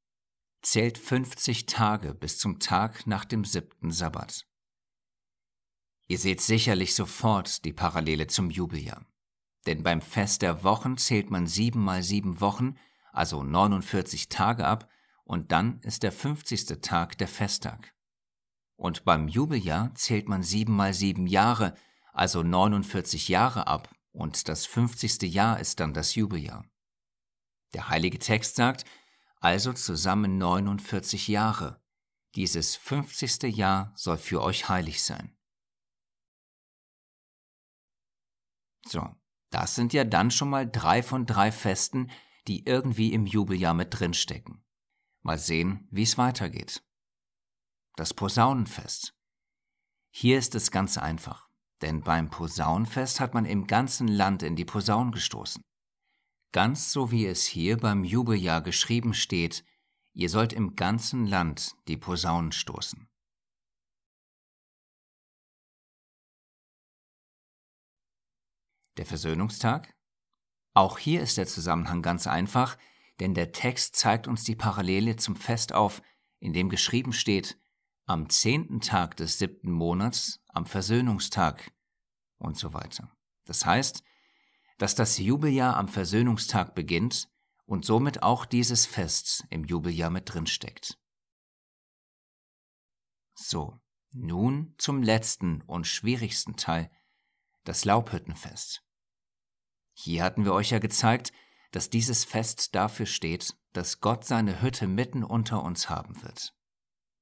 Zählt 0.62 0.98
50 0.98 1.66
Tage 1.66 2.14
bis 2.14 2.38
zum 2.38 2.60
Tag 2.60 3.06
nach 3.06 3.24
dem 3.24 3.44
siebten 3.44 3.90
Sabbat. 3.90 4.46
Ihr 6.06 6.18
seht 6.18 6.40
sicherlich 6.40 6.94
sofort 6.94 7.64
die 7.64 7.72
Parallele 7.72 8.26
zum 8.26 8.50
Jubeljahr. 8.50 9.04
Denn 9.66 9.82
beim 9.82 10.00
Fest 10.00 10.42
der 10.42 10.62
Wochen 10.62 10.96
zählt 10.96 11.30
man 11.30 11.46
sieben 11.46 11.82
mal 11.82 12.02
sieben 12.02 12.40
Wochen 12.40 12.76
also 13.12 13.42
49 13.42 14.28
Tage 14.28 14.66
ab, 14.66 14.88
und 15.24 15.52
dann 15.52 15.80
ist 15.80 16.02
der 16.02 16.12
50. 16.12 16.80
Tag 16.80 17.16
der 17.18 17.28
Festtag. 17.28 17.94
Und 18.80 19.04
beim 19.04 19.28
Jubeljahr 19.28 19.94
zählt 19.94 20.26
man 20.26 20.42
sieben 20.42 20.74
mal 20.74 20.94
sieben 20.94 21.26
Jahre, 21.26 21.76
also 22.14 22.42
49 22.42 23.28
Jahre 23.28 23.66
ab, 23.66 23.94
und 24.10 24.48
das 24.48 24.64
50. 24.64 25.20
Jahr 25.34 25.60
ist 25.60 25.80
dann 25.80 25.92
das 25.92 26.14
Jubeljahr. 26.14 26.64
Der 27.74 27.90
heilige 27.90 28.18
Text 28.18 28.56
sagt, 28.56 28.86
also 29.36 29.74
zusammen 29.74 30.38
49 30.38 31.28
Jahre. 31.28 31.84
Dieses 32.36 32.74
50. 32.76 33.54
Jahr 33.54 33.92
soll 33.96 34.16
für 34.16 34.40
euch 34.40 34.70
heilig 34.70 35.02
sein. 35.02 35.36
So, 38.86 39.06
das 39.50 39.74
sind 39.74 39.92
ja 39.92 40.04
dann 40.04 40.30
schon 40.30 40.48
mal 40.48 40.66
drei 40.66 41.02
von 41.02 41.26
drei 41.26 41.52
Festen, 41.52 42.10
die 42.46 42.64
irgendwie 42.64 43.12
im 43.12 43.26
Jubeljahr 43.26 43.74
mit 43.74 43.88
drinstecken. 43.90 44.64
Mal 45.20 45.36
sehen, 45.36 45.86
wie 45.90 46.04
es 46.04 46.16
weitergeht. 46.16 46.82
Das 48.00 48.14
Posaunenfest. 48.14 49.14
Hier 50.08 50.38
ist 50.38 50.54
es 50.54 50.70
ganz 50.70 50.96
einfach, 50.96 51.50
denn 51.82 52.00
beim 52.00 52.30
Posaunenfest 52.30 53.20
hat 53.20 53.34
man 53.34 53.44
im 53.44 53.66
ganzen 53.66 54.08
Land 54.08 54.42
in 54.42 54.56
die 54.56 54.64
Posaunen 54.64 55.12
gestoßen. 55.12 55.62
Ganz 56.50 56.92
so 56.92 57.10
wie 57.10 57.26
es 57.26 57.44
hier 57.44 57.76
beim 57.76 58.02
Jubeljahr 58.02 58.62
geschrieben 58.62 59.12
steht, 59.12 59.66
ihr 60.14 60.30
sollt 60.30 60.54
im 60.54 60.76
ganzen 60.76 61.26
Land 61.26 61.76
die 61.88 61.98
Posaunen 61.98 62.52
stoßen. 62.52 63.06
Der 68.96 69.04
Versöhnungstag 69.04 69.94
auch 70.72 70.96
hier 70.96 71.20
ist 71.20 71.36
der 71.36 71.46
Zusammenhang 71.46 72.00
ganz 72.00 72.26
einfach, 72.26 72.78
denn 73.18 73.34
der 73.34 73.52
Text 73.52 73.94
zeigt 73.94 74.26
uns 74.26 74.42
die 74.42 74.56
Parallele 74.56 75.16
zum 75.16 75.36
Fest 75.36 75.74
auf, 75.74 76.00
in 76.38 76.54
dem 76.54 76.70
geschrieben 76.70 77.12
steht, 77.12 77.60
am 78.10 78.28
zehnten 78.28 78.80
Tag 78.80 79.16
des 79.16 79.38
siebten 79.38 79.70
Monats, 79.70 80.42
am 80.48 80.66
Versöhnungstag 80.66 81.72
und 82.38 82.56
so 82.56 82.72
weiter. 82.72 83.16
Das 83.44 83.64
heißt, 83.64 84.02
dass 84.78 84.96
das 84.96 85.18
Jubeljahr 85.18 85.76
am 85.76 85.86
Versöhnungstag 85.86 86.74
beginnt 86.74 87.30
und 87.66 87.84
somit 87.84 88.24
auch 88.24 88.46
dieses 88.46 88.84
Fest 88.84 89.46
im 89.48 89.62
Jubeljahr 89.62 90.10
mit 90.10 90.34
drinsteckt. 90.34 90.98
So, 93.36 93.78
nun 94.10 94.74
zum 94.76 95.04
letzten 95.04 95.62
und 95.62 95.86
schwierigsten 95.86 96.56
Teil, 96.56 96.90
das 97.62 97.84
Laubhüttenfest. 97.84 98.82
Hier 99.94 100.24
hatten 100.24 100.44
wir 100.44 100.52
euch 100.52 100.70
ja 100.70 100.80
gezeigt, 100.80 101.32
dass 101.70 101.90
dieses 101.90 102.24
Fest 102.24 102.74
dafür 102.74 103.06
steht, 103.06 103.56
dass 103.72 104.00
Gott 104.00 104.24
seine 104.24 104.62
Hütte 104.62 104.88
mitten 104.88 105.22
unter 105.22 105.62
uns 105.62 105.88
haben 105.88 106.20
wird. 106.24 106.56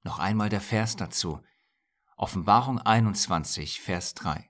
Noch 0.09 0.19
einmal 0.19 0.49
der 0.49 0.62
Vers 0.62 0.97
dazu. 0.97 1.43
Offenbarung 2.17 2.79
21, 2.79 3.83
Vers 3.83 4.15
3. 4.15 4.49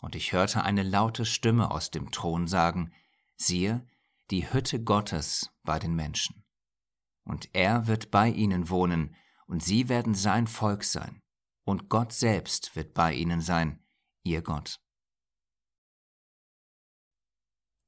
Und 0.00 0.14
ich 0.14 0.32
hörte 0.32 0.64
eine 0.64 0.82
laute 0.82 1.26
Stimme 1.26 1.70
aus 1.70 1.90
dem 1.90 2.10
Thron 2.10 2.46
sagen, 2.46 2.90
siehe, 3.36 3.86
die 4.30 4.50
Hütte 4.50 4.82
Gottes 4.82 5.50
bei 5.62 5.78
den 5.78 5.94
Menschen. 5.94 6.42
Und 7.22 7.50
er 7.52 7.86
wird 7.86 8.10
bei 8.10 8.30
ihnen 8.30 8.70
wohnen, 8.70 9.14
und 9.46 9.62
sie 9.62 9.90
werden 9.90 10.14
sein 10.14 10.46
Volk 10.46 10.84
sein, 10.84 11.20
und 11.64 11.90
Gott 11.90 12.14
selbst 12.14 12.74
wird 12.74 12.94
bei 12.94 13.12
ihnen 13.12 13.42
sein, 13.42 13.84
ihr 14.22 14.40
Gott. 14.40 14.80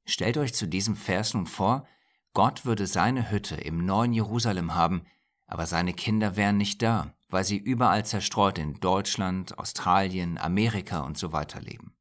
Stellt 0.05 0.37
euch 0.37 0.53
zu 0.53 0.67
diesem 0.67 0.95
Vers 0.95 1.33
nun 1.33 1.47
vor, 1.47 1.87
Gott 2.33 2.63
würde 2.63 2.85
seine 2.85 3.31
Hütte 3.31 3.55
im 3.55 3.83
neuen 3.87 4.13
Jerusalem 4.13 4.75
haben, 4.75 5.07
aber 5.45 5.65
seine 5.65 5.93
Kinder 5.93 6.35
wären 6.35 6.57
nicht 6.57 6.81
da, 6.81 7.13
weil 7.29 7.43
sie 7.43 7.57
überall 7.57 8.05
zerstreut 8.05 8.57
in 8.57 8.79
Deutschland, 8.79 9.57
Australien, 9.57 10.37
Amerika 10.37 11.01
und 11.01 11.17
so 11.17 11.31
weiter 11.31 11.61
leben. 11.61 11.95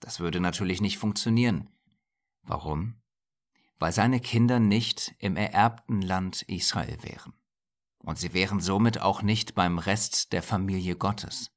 Das 0.00 0.20
würde 0.20 0.40
natürlich 0.40 0.80
nicht 0.80 0.98
funktionieren. 0.98 1.68
Warum? 2.42 2.94
Weil 3.78 3.92
seine 3.92 4.20
Kinder 4.20 4.60
nicht 4.60 5.14
im 5.18 5.36
ererbten 5.36 6.02
Land 6.02 6.42
Israel 6.42 6.98
wären. 7.02 7.34
Und 7.98 8.18
sie 8.18 8.32
wären 8.32 8.60
somit 8.60 9.00
auch 9.00 9.22
nicht 9.22 9.54
beim 9.54 9.78
Rest 9.78 10.32
der 10.32 10.42
Familie 10.42 10.96
Gottes. 10.96 11.50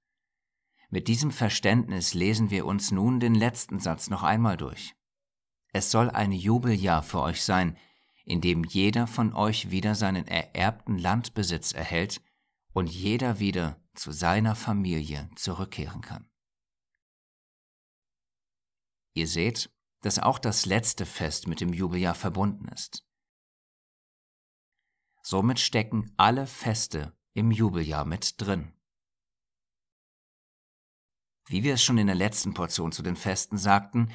Mit 0.89 1.07
diesem 1.07 1.31
Verständnis 1.31 2.13
lesen 2.13 2.49
wir 2.49 2.65
uns 2.65 2.91
nun 2.91 3.19
den 3.19 3.35
letzten 3.35 3.79
Satz 3.79 4.09
noch 4.09 4.23
einmal 4.23 4.57
durch. 4.57 4.95
Es 5.71 5.89
soll 5.89 6.09
ein 6.09 6.33
Jubeljahr 6.33 7.01
für 7.01 7.21
euch 7.21 7.43
sein, 7.43 7.77
in 8.31 8.39
dem 8.39 8.63
jeder 8.63 9.07
von 9.07 9.33
euch 9.33 9.71
wieder 9.71 9.93
seinen 9.93 10.25
ererbten 10.25 10.97
Landbesitz 10.97 11.73
erhält 11.73 12.21
und 12.71 12.87
jeder 12.87 13.39
wieder 13.39 13.83
zu 13.93 14.13
seiner 14.13 14.55
Familie 14.55 15.29
zurückkehren 15.35 15.99
kann. 15.99 16.31
Ihr 19.13 19.27
seht, 19.27 19.69
dass 19.99 20.17
auch 20.17 20.39
das 20.39 20.65
letzte 20.65 21.05
Fest 21.05 21.47
mit 21.47 21.59
dem 21.59 21.73
Jubeljahr 21.73 22.15
verbunden 22.15 22.69
ist. 22.69 23.05
Somit 25.21 25.59
stecken 25.59 26.13
alle 26.15 26.47
Feste 26.47 27.13
im 27.33 27.51
Jubeljahr 27.51 28.05
mit 28.05 28.39
drin. 28.39 28.73
Wie 31.47 31.63
wir 31.63 31.73
es 31.73 31.83
schon 31.83 31.97
in 31.97 32.07
der 32.07 32.15
letzten 32.15 32.53
Portion 32.53 32.93
zu 32.93 33.03
den 33.03 33.17
Festen 33.17 33.57
sagten, 33.57 34.09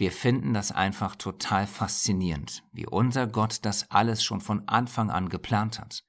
wir 0.00 0.12
finden 0.12 0.54
das 0.54 0.72
einfach 0.72 1.14
total 1.14 1.66
faszinierend, 1.66 2.62
wie 2.72 2.86
unser 2.86 3.26
Gott 3.26 3.58
das 3.66 3.90
alles 3.90 4.24
schon 4.24 4.40
von 4.40 4.66
Anfang 4.66 5.10
an 5.10 5.28
geplant 5.28 5.78
hat, 5.78 6.04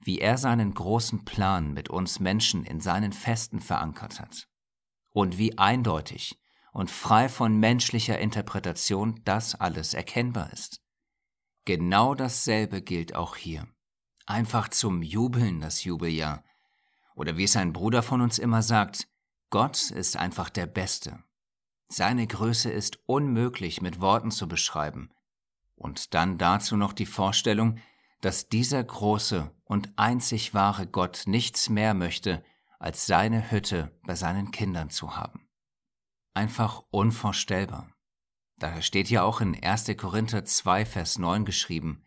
wie 0.00 0.18
er 0.18 0.38
seinen 0.38 0.74
großen 0.74 1.24
Plan 1.24 1.72
mit 1.72 1.88
uns 1.88 2.18
Menschen 2.18 2.64
in 2.64 2.80
seinen 2.80 3.12
Festen 3.12 3.60
verankert 3.60 4.18
hat 4.18 4.48
und 5.10 5.38
wie 5.38 5.56
eindeutig 5.56 6.36
und 6.72 6.90
frei 6.90 7.28
von 7.28 7.56
menschlicher 7.60 8.18
Interpretation 8.18 9.20
das 9.24 9.54
alles 9.54 9.94
erkennbar 9.94 10.52
ist. 10.52 10.80
Genau 11.64 12.16
dasselbe 12.16 12.82
gilt 12.82 13.14
auch 13.14 13.36
hier. 13.36 13.68
Einfach 14.26 14.66
zum 14.66 15.00
Jubeln 15.00 15.60
das 15.60 15.84
Jubeljahr. 15.84 16.42
Oder 17.14 17.36
wie 17.36 17.44
es 17.44 17.54
ein 17.54 17.72
Bruder 17.72 18.02
von 18.02 18.20
uns 18.20 18.40
immer 18.40 18.62
sagt, 18.62 19.06
Gott 19.50 19.92
ist 19.92 20.16
einfach 20.16 20.50
der 20.50 20.66
Beste 20.66 21.22
seine 21.92 22.26
Größe 22.26 22.70
ist 22.70 23.00
unmöglich 23.06 23.82
mit 23.82 24.00
Worten 24.00 24.30
zu 24.30 24.48
beschreiben. 24.48 25.10
Und 25.74 26.14
dann 26.14 26.38
dazu 26.38 26.76
noch 26.76 26.92
die 26.92 27.06
Vorstellung, 27.06 27.78
dass 28.20 28.48
dieser 28.48 28.82
große 28.82 29.50
und 29.64 29.92
einzig 29.96 30.54
wahre 30.54 30.86
Gott 30.86 31.24
nichts 31.26 31.68
mehr 31.68 31.92
möchte, 31.94 32.44
als 32.78 33.06
seine 33.06 33.50
Hütte 33.50 33.90
bei 34.04 34.14
seinen 34.14 34.50
Kindern 34.50 34.90
zu 34.90 35.16
haben. 35.16 35.48
Einfach 36.34 36.82
unvorstellbar. 36.90 37.92
Daher 38.58 38.82
steht 38.82 39.10
ja 39.10 39.22
auch 39.22 39.40
in 39.40 39.60
1. 39.60 39.96
Korinther 39.96 40.44
2, 40.44 40.86
Vers 40.86 41.18
9 41.18 41.44
geschrieben. 41.44 42.06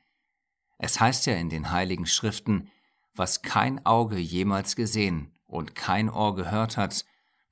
Es 0.78 1.00
heißt 1.00 1.26
ja 1.26 1.36
in 1.36 1.50
den 1.50 1.72
heiligen 1.72 2.06
Schriften, 2.06 2.72
was 3.14 3.42
kein 3.42 3.86
Auge 3.86 4.18
jemals 4.18 4.76
gesehen 4.76 5.34
und 5.46 5.76
kein 5.76 6.10
Ohr 6.10 6.36
gehört 6.36 6.78
hat, 6.78 7.06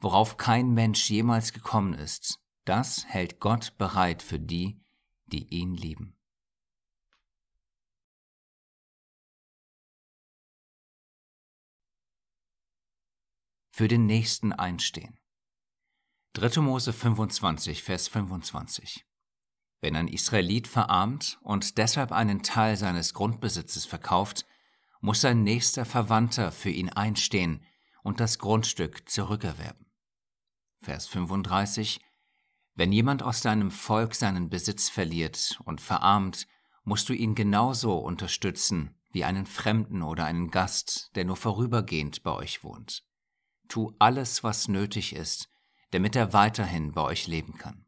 worauf 0.04 0.36
kein 0.36 0.74
Mensch 0.74 1.10
jemals 1.10 1.54
gekommen 1.54 1.94
ist, 1.94 2.40
das 2.66 3.06
hält 3.06 3.40
Gott 3.40 3.78
bereit 3.78 4.22
für 4.22 4.40
die, 4.40 4.82
die 5.28 5.48
ihn 5.48 5.74
lieben. 5.74 6.18
Für 13.72 13.88
den 13.88 14.06
Nächsten 14.06 14.52
einstehen. 14.54 15.18
3. 16.34 16.62
Mose 16.62 16.94
25, 16.94 17.82
Vers 17.82 18.08
25. 18.08 19.06
Wenn 19.82 19.96
ein 19.96 20.08
Israelit 20.08 20.68
verarmt 20.68 21.40
und 21.42 21.78
deshalb 21.78 22.12
einen 22.12 22.44
Teil 22.44 22.76
seines 22.78 23.14
Grundbesitzes 23.14 23.86
verkauft, 23.86 24.46
muss 25.00 25.22
sein 25.22 25.44
nächster 25.44 25.86
Verwandter 25.86 26.52
für 26.52 26.70
ihn 26.70 26.90
einstehen 26.90 27.66
und 28.04 28.20
das 28.20 28.38
Grundstück 28.38 29.10
zurückerwerben. 29.10 29.93
Vers 30.84 31.08
35 31.08 32.02
Wenn 32.76 32.92
jemand 32.92 33.24
aus 33.24 33.40
deinem 33.40 33.72
Volk 33.72 34.16
seinen 34.16 34.50
Besitz 34.50 34.90
verliert 34.90 35.58
und 35.64 35.80
verarmt, 35.80 36.46
musst 36.84 37.08
du 37.08 37.14
ihn 37.14 37.36
genauso 37.36 37.98
unterstützen 37.98 38.94
wie 39.12 39.24
einen 39.24 39.46
Fremden 39.46 40.02
oder 40.02 40.26
einen 40.26 40.52
Gast, 40.52 41.12
der 41.16 41.24
nur 41.24 41.38
vorübergehend 41.38 42.24
bei 42.24 42.32
euch 42.32 42.66
wohnt. 42.66 43.06
Tu 43.70 43.96
alles, 43.98 44.44
was 44.44 44.68
nötig 44.68 45.16
ist, 45.16 45.50
damit 45.92 46.18
er 46.18 46.34
weiterhin 46.34 46.92
bei 46.92 47.02
euch 47.02 47.28
leben 47.28 47.58
kann. 47.58 47.86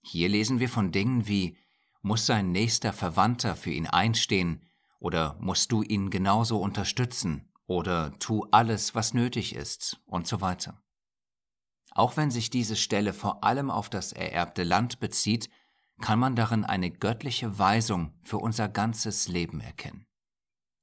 Hier 0.00 0.30
lesen 0.30 0.58
wir 0.58 0.70
von 0.70 0.90
Dingen 0.90 1.26
wie 1.26 1.58
muss 2.00 2.24
sein 2.24 2.52
nächster 2.52 2.94
Verwandter 2.94 3.56
für 3.56 3.72
ihn 3.72 3.88
einstehen 3.88 4.64
oder 5.00 5.36
musst 5.38 5.70
du 5.72 5.82
ihn 5.82 6.08
genauso 6.08 6.58
unterstützen 6.58 7.52
oder 7.66 8.16
tu 8.18 8.46
alles, 8.50 8.94
was 8.94 9.14
nötig 9.14 9.54
ist 9.54 10.00
und 10.06 10.26
so 10.26 10.40
weiter. 10.40 10.82
Auch 11.90 12.16
wenn 12.16 12.30
sich 12.30 12.50
diese 12.50 12.76
Stelle 12.76 13.12
vor 13.12 13.42
allem 13.42 13.70
auf 13.70 13.88
das 13.88 14.12
ererbte 14.12 14.64
Land 14.64 15.00
bezieht, 15.00 15.48
kann 16.00 16.18
man 16.18 16.36
darin 16.36 16.64
eine 16.64 16.90
göttliche 16.90 17.58
Weisung 17.58 18.18
für 18.22 18.38
unser 18.38 18.68
ganzes 18.68 19.28
Leben 19.28 19.60
erkennen. 19.60 20.06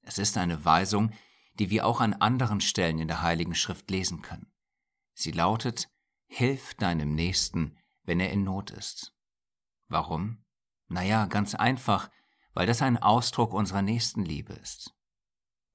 Es 0.01 0.17
ist 0.17 0.37
eine 0.37 0.65
Weisung, 0.65 1.11
die 1.59 1.69
wir 1.69 1.85
auch 1.85 2.01
an 2.01 2.13
anderen 2.13 2.61
Stellen 2.61 2.99
in 2.99 3.07
der 3.07 3.21
Heiligen 3.21 3.55
Schrift 3.55 3.89
lesen 3.91 4.21
können. 4.21 4.51
Sie 5.13 5.31
lautet, 5.31 5.89
Hilf 6.25 6.73
deinem 6.73 7.13
Nächsten, 7.13 7.77
wenn 8.05 8.19
er 8.19 8.31
in 8.31 8.43
Not 8.43 8.71
ist. 8.71 9.13
Warum? 9.87 10.43
Naja, 10.87 11.27
ganz 11.27 11.53
einfach, 11.53 12.09
weil 12.55 12.65
das 12.65 12.81
ein 12.81 12.97
Ausdruck 12.97 13.53
unserer 13.53 13.83
Nächstenliebe 13.83 14.53
ist. 14.53 14.92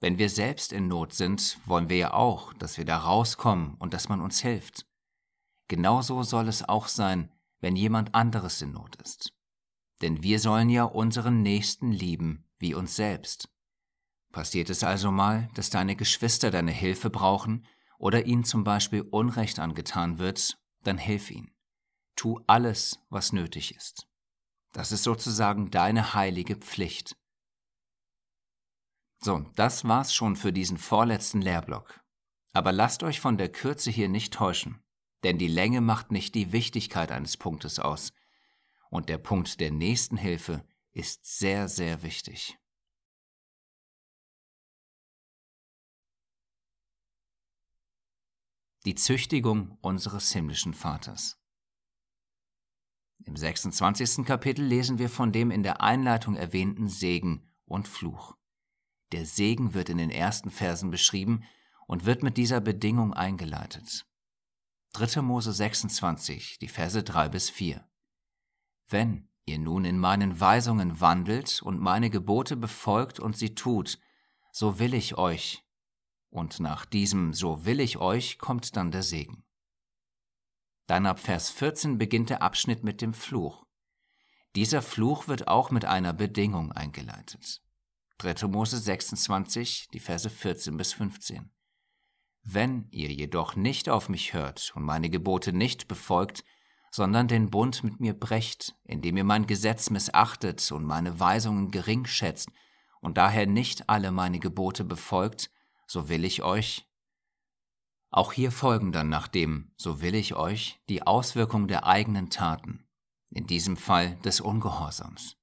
Wenn 0.00 0.18
wir 0.18 0.28
selbst 0.28 0.72
in 0.72 0.86
Not 0.86 1.12
sind, 1.12 1.58
wollen 1.66 1.88
wir 1.88 1.96
ja 1.96 2.14
auch, 2.14 2.52
dass 2.54 2.78
wir 2.78 2.84
da 2.84 2.98
rauskommen 2.98 3.74
und 3.78 3.94
dass 3.94 4.08
man 4.08 4.20
uns 4.20 4.40
hilft. 4.40 4.86
Genauso 5.66 6.22
soll 6.22 6.48
es 6.48 6.68
auch 6.68 6.86
sein, 6.88 7.32
wenn 7.60 7.74
jemand 7.74 8.14
anderes 8.14 8.62
in 8.62 8.72
Not 8.72 8.96
ist. 9.02 9.32
Denn 10.00 10.22
wir 10.22 10.38
sollen 10.38 10.70
ja 10.70 10.84
unseren 10.84 11.42
Nächsten 11.42 11.90
lieben 11.90 12.44
wie 12.58 12.74
uns 12.74 12.94
selbst. 12.94 13.48
Passiert 14.30 14.70
es 14.70 14.84
also 14.84 15.10
mal, 15.10 15.48
dass 15.54 15.70
deine 15.70 15.96
Geschwister 15.96 16.50
deine 16.50 16.70
Hilfe 16.70 17.10
brauchen 17.10 17.66
oder 17.98 18.26
ihnen 18.26 18.44
zum 18.44 18.62
Beispiel 18.62 19.02
Unrecht 19.02 19.58
angetan 19.58 20.18
wird, 20.18 20.58
dann 20.84 20.98
hilf 20.98 21.30
ihnen. 21.30 21.50
Tu 22.14 22.40
alles, 22.46 23.00
was 23.10 23.32
nötig 23.32 23.74
ist. 23.74 24.06
Das 24.72 24.92
ist 24.92 25.02
sozusagen 25.02 25.70
deine 25.70 26.14
heilige 26.14 26.56
Pflicht. 26.56 27.16
So, 29.20 29.44
das 29.56 29.86
war's 29.86 30.14
schon 30.14 30.36
für 30.36 30.52
diesen 30.52 30.78
vorletzten 30.78 31.42
Lehrblock. 31.42 32.00
Aber 32.52 32.72
lasst 32.72 33.02
euch 33.02 33.20
von 33.20 33.36
der 33.36 33.50
Kürze 33.50 33.90
hier 33.90 34.08
nicht 34.08 34.32
täuschen, 34.32 34.82
denn 35.24 35.38
die 35.38 35.48
Länge 35.48 35.80
macht 35.80 36.12
nicht 36.12 36.34
die 36.34 36.52
Wichtigkeit 36.52 37.10
eines 37.12 37.36
Punktes 37.36 37.78
aus. 37.78 38.12
Und 38.90 39.08
der 39.08 39.18
Punkt 39.18 39.60
der 39.60 39.70
Nächstenhilfe 39.70 40.64
ist 40.92 41.26
sehr, 41.38 41.68
sehr 41.68 42.02
wichtig. 42.02 42.58
Die 48.84 48.94
Züchtigung 48.94 49.76
unseres 49.82 50.32
himmlischen 50.32 50.72
Vaters. 50.72 51.38
Im 53.24 53.36
26. 53.36 54.24
Kapitel 54.24 54.64
lesen 54.64 54.98
wir 54.98 55.10
von 55.10 55.32
dem 55.32 55.50
in 55.50 55.62
der 55.62 55.82
Einleitung 55.82 56.36
erwähnten 56.36 56.88
Segen 56.88 57.52
und 57.66 57.88
Fluch. 57.88 58.37
Der 59.12 59.24
Segen 59.24 59.74
wird 59.74 59.88
in 59.88 59.98
den 59.98 60.10
ersten 60.10 60.50
Versen 60.50 60.90
beschrieben 60.90 61.44
und 61.86 62.04
wird 62.04 62.22
mit 62.22 62.36
dieser 62.36 62.60
Bedingung 62.60 63.14
eingeleitet. 63.14 64.06
3. 64.92 65.22
Mose 65.22 65.52
26, 65.52 66.58
die 66.58 66.68
Verse 66.68 67.02
3 67.02 67.28
bis 67.28 67.50
4. 67.50 67.88
Wenn 68.88 69.28
ihr 69.46 69.58
nun 69.58 69.84
in 69.84 69.98
meinen 69.98 70.40
Weisungen 70.40 71.00
wandelt 71.00 71.62
und 71.62 71.80
meine 71.80 72.10
Gebote 72.10 72.56
befolgt 72.56 73.20
und 73.20 73.36
sie 73.36 73.54
tut, 73.54 73.98
so 74.52 74.78
will 74.78 74.94
ich 74.94 75.16
euch. 75.16 75.64
Und 76.30 76.60
nach 76.60 76.84
diesem 76.84 77.32
so 77.32 77.64
will 77.64 77.80
ich 77.80 77.96
euch 77.98 78.38
kommt 78.38 78.76
dann 78.76 78.90
der 78.90 79.02
Segen. 79.02 79.44
Dann 80.86 81.06
ab 81.06 81.20
Vers 81.20 81.50
14 81.50 81.98
beginnt 81.98 82.30
der 82.30 82.42
Abschnitt 82.42 82.82
mit 82.84 83.00
dem 83.00 83.14
Fluch. 83.14 83.66
Dieser 84.56 84.82
Fluch 84.82 85.28
wird 85.28 85.48
auch 85.48 85.70
mit 85.70 85.84
einer 85.84 86.12
Bedingung 86.12 86.72
eingeleitet. 86.72 87.62
3. 88.18 88.48
Mose 88.48 88.78
26, 88.78 89.90
die 89.92 90.00
Verse 90.00 90.28
14 90.28 90.76
bis 90.76 90.92
15. 90.92 91.52
Wenn 92.42 92.88
ihr 92.90 93.12
jedoch 93.12 93.54
nicht 93.54 93.88
auf 93.88 94.08
mich 94.08 94.32
hört 94.32 94.72
und 94.74 94.82
meine 94.82 95.08
Gebote 95.08 95.52
nicht 95.52 95.86
befolgt, 95.86 96.42
sondern 96.90 97.28
den 97.28 97.48
Bund 97.48 97.84
mit 97.84 98.00
mir 98.00 98.14
brecht, 98.14 98.74
indem 98.82 99.18
ihr 99.18 99.24
mein 99.24 99.46
Gesetz 99.46 99.90
missachtet 99.90 100.72
und 100.72 100.84
meine 100.84 101.20
Weisungen 101.20 101.70
gering 101.70 102.06
schätzt 102.06 102.50
und 103.00 103.18
daher 103.18 103.46
nicht 103.46 103.88
alle 103.88 104.10
meine 104.10 104.40
Gebote 104.40 104.84
befolgt, 104.84 105.50
so 105.86 106.08
will 106.08 106.24
ich 106.24 106.42
euch. 106.42 106.88
Auch 108.10 108.32
hier 108.32 108.50
folgen 108.50 108.90
dann 108.90 109.08
nach 109.08 109.28
dem 109.28 109.70
so 109.76 110.00
will 110.00 110.16
ich 110.16 110.34
euch 110.34 110.80
die 110.88 111.06
Auswirkungen 111.06 111.68
der 111.68 111.86
eigenen 111.86 112.30
Taten, 112.30 112.84
in 113.30 113.46
diesem 113.46 113.76
Fall 113.76 114.16
des 114.22 114.40
Ungehorsams. 114.40 115.37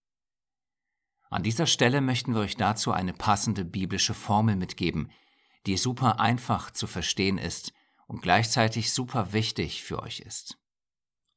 An 1.35 1.43
dieser 1.43 1.67
Stelle 1.67 1.99
möchten 1.99 2.33
wir 2.33 2.39
euch 2.39 2.55
dazu 2.55 2.93
eine 2.93 3.11
passende 3.11 3.65
biblische 3.65 4.13
Formel 4.13 4.55
mitgeben, 4.55 5.11
die 5.65 5.75
super 5.75 6.21
einfach 6.21 6.71
zu 6.71 6.87
verstehen 6.87 7.37
ist 7.37 7.73
und 8.07 8.21
gleichzeitig 8.21 8.93
super 8.93 9.33
wichtig 9.33 9.83
für 9.83 10.01
euch 10.01 10.21
ist. 10.21 10.57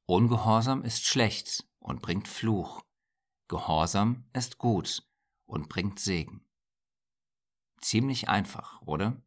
Ungehorsam 0.06 0.84
ist 0.84 1.04
schlecht 1.04 1.66
und 1.80 2.00
bringt 2.00 2.28
Fluch. 2.28 2.84
Gehorsam 3.48 4.24
ist 4.32 4.58
gut 4.58 5.02
und 5.46 5.68
bringt 5.68 5.98
Segen. 5.98 6.46
Ziemlich 7.80 8.28
einfach, 8.28 8.80
oder? 8.82 9.20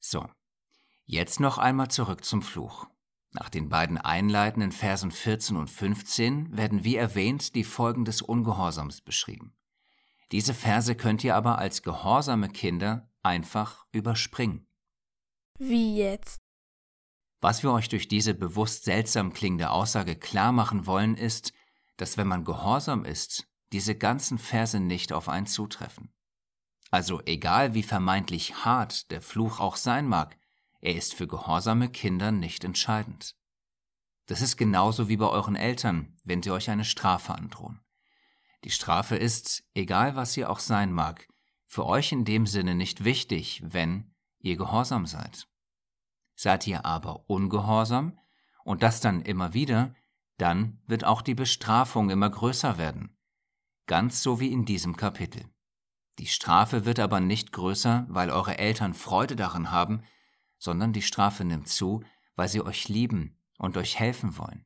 So, 0.00 0.28
jetzt 1.06 1.40
noch 1.40 1.56
einmal 1.56 1.88
zurück 1.88 2.26
zum 2.26 2.42
Fluch. 2.42 2.90
Nach 3.32 3.48
den 3.48 3.68
beiden 3.68 3.96
einleitenden 3.96 4.72
Versen 4.72 5.12
14 5.12 5.56
und 5.56 5.70
15 5.70 6.56
werden 6.56 6.82
wie 6.82 6.96
erwähnt 6.96 7.54
die 7.54 7.64
Folgen 7.64 8.04
des 8.04 8.22
Ungehorsams 8.22 9.00
beschrieben. 9.00 9.54
Diese 10.32 10.54
Verse 10.54 10.94
könnt 10.94 11.22
ihr 11.22 11.36
aber 11.36 11.58
als 11.58 11.82
gehorsame 11.82 12.48
Kinder 12.48 13.08
einfach 13.22 13.86
überspringen. 13.92 14.66
Wie 15.58 15.96
jetzt? 15.96 16.40
Was 17.40 17.62
wir 17.62 17.72
euch 17.72 17.88
durch 17.88 18.08
diese 18.08 18.34
bewusst 18.34 18.84
seltsam 18.84 19.32
klingende 19.32 19.70
Aussage 19.70 20.16
klar 20.16 20.52
machen 20.52 20.86
wollen, 20.86 21.16
ist, 21.16 21.52
dass 21.96 22.16
wenn 22.16 22.28
man 22.28 22.44
gehorsam 22.44 23.04
ist, 23.04 23.48
diese 23.72 23.94
ganzen 23.94 24.38
Verse 24.38 24.78
nicht 24.78 25.12
auf 25.12 25.28
einen 25.28 25.46
zutreffen. 25.46 26.12
Also 26.90 27.22
egal 27.24 27.74
wie 27.74 27.84
vermeintlich 27.84 28.64
hart 28.64 29.10
der 29.10 29.22
Fluch 29.22 29.60
auch 29.60 29.76
sein 29.76 30.08
mag, 30.08 30.39
er 30.80 30.94
ist 30.94 31.14
für 31.14 31.26
gehorsame 31.26 31.88
Kinder 31.88 32.32
nicht 32.32 32.64
entscheidend. 32.64 33.36
Das 34.26 34.40
ist 34.40 34.56
genauso 34.56 35.08
wie 35.08 35.16
bei 35.16 35.26
euren 35.26 35.56
Eltern, 35.56 36.16
wenn 36.24 36.42
sie 36.42 36.50
euch 36.50 36.70
eine 36.70 36.84
Strafe 36.84 37.34
androhen. 37.34 37.80
Die 38.64 38.70
Strafe 38.70 39.16
ist, 39.16 39.64
egal 39.74 40.16
was 40.16 40.32
sie 40.32 40.44
auch 40.44 40.58
sein 40.58 40.92
mag, 40.92 41.26
für 41.66 41.86
euch 41.86 42.12
in 42.12 42.24
dem 42.24 42.46
Sinne 42.46 42.74
nicht 42.74 43.04
wichtig, 43.04 43.62
wenn 43.64 44.14
ihr 44.38 44.56
gehorsam 44.56 45.06
seid. 45.06 45.48
Seid 46.34 46.66
ihr 46.66 46.84
aber 46.84 47.28
ungehorsam 47.28 48.18
und 48.64 48.82
das 48.82 49.00
dann 49.00 49.22
immer 49.22 49.52
wieder, 49.54 49.94
dann 50.36 50.80
wird 50.86 51.04
auch 51.04 51.22
die 51.22 51.34
Bestrafung 51.34 52.10
immer 52.10 52.30
größer 52.30 52.78
werden, 52.78 53.16
ganz 53.86 54.22
so 54.22 54.40
wie 54.40 54.52
in 54.52 54.64
diesem 54.64 54.96
Kapitel. 54.96 55.44
Die 56.18 56.26
Strafe 56.26 56.84
wird 56.84 56.98
aber 56.98 57.20
nicht 57.20 57.52
größer, 57.52 58.06
weil 58.08 58.30
eure 58.30 58.58
Eltern 58.58 58.94
Freude 58.94 59.36
daran 59.36 59.70
haben, 59.70 60.02
sondern 60.60 60.92
die 60.92 61.02
Strafe 61.02 61.44
nimmt 61.44 61.66
zu, 61.66 62.04
weil 62.36 62.48
sie 62.48 62.62
euch 62.62 62.88
lieben 62.88 63.36
und 63.58 63.76
euch 63.76 63.98
helfen 63.98 64.38
wollen. 64.38 64.64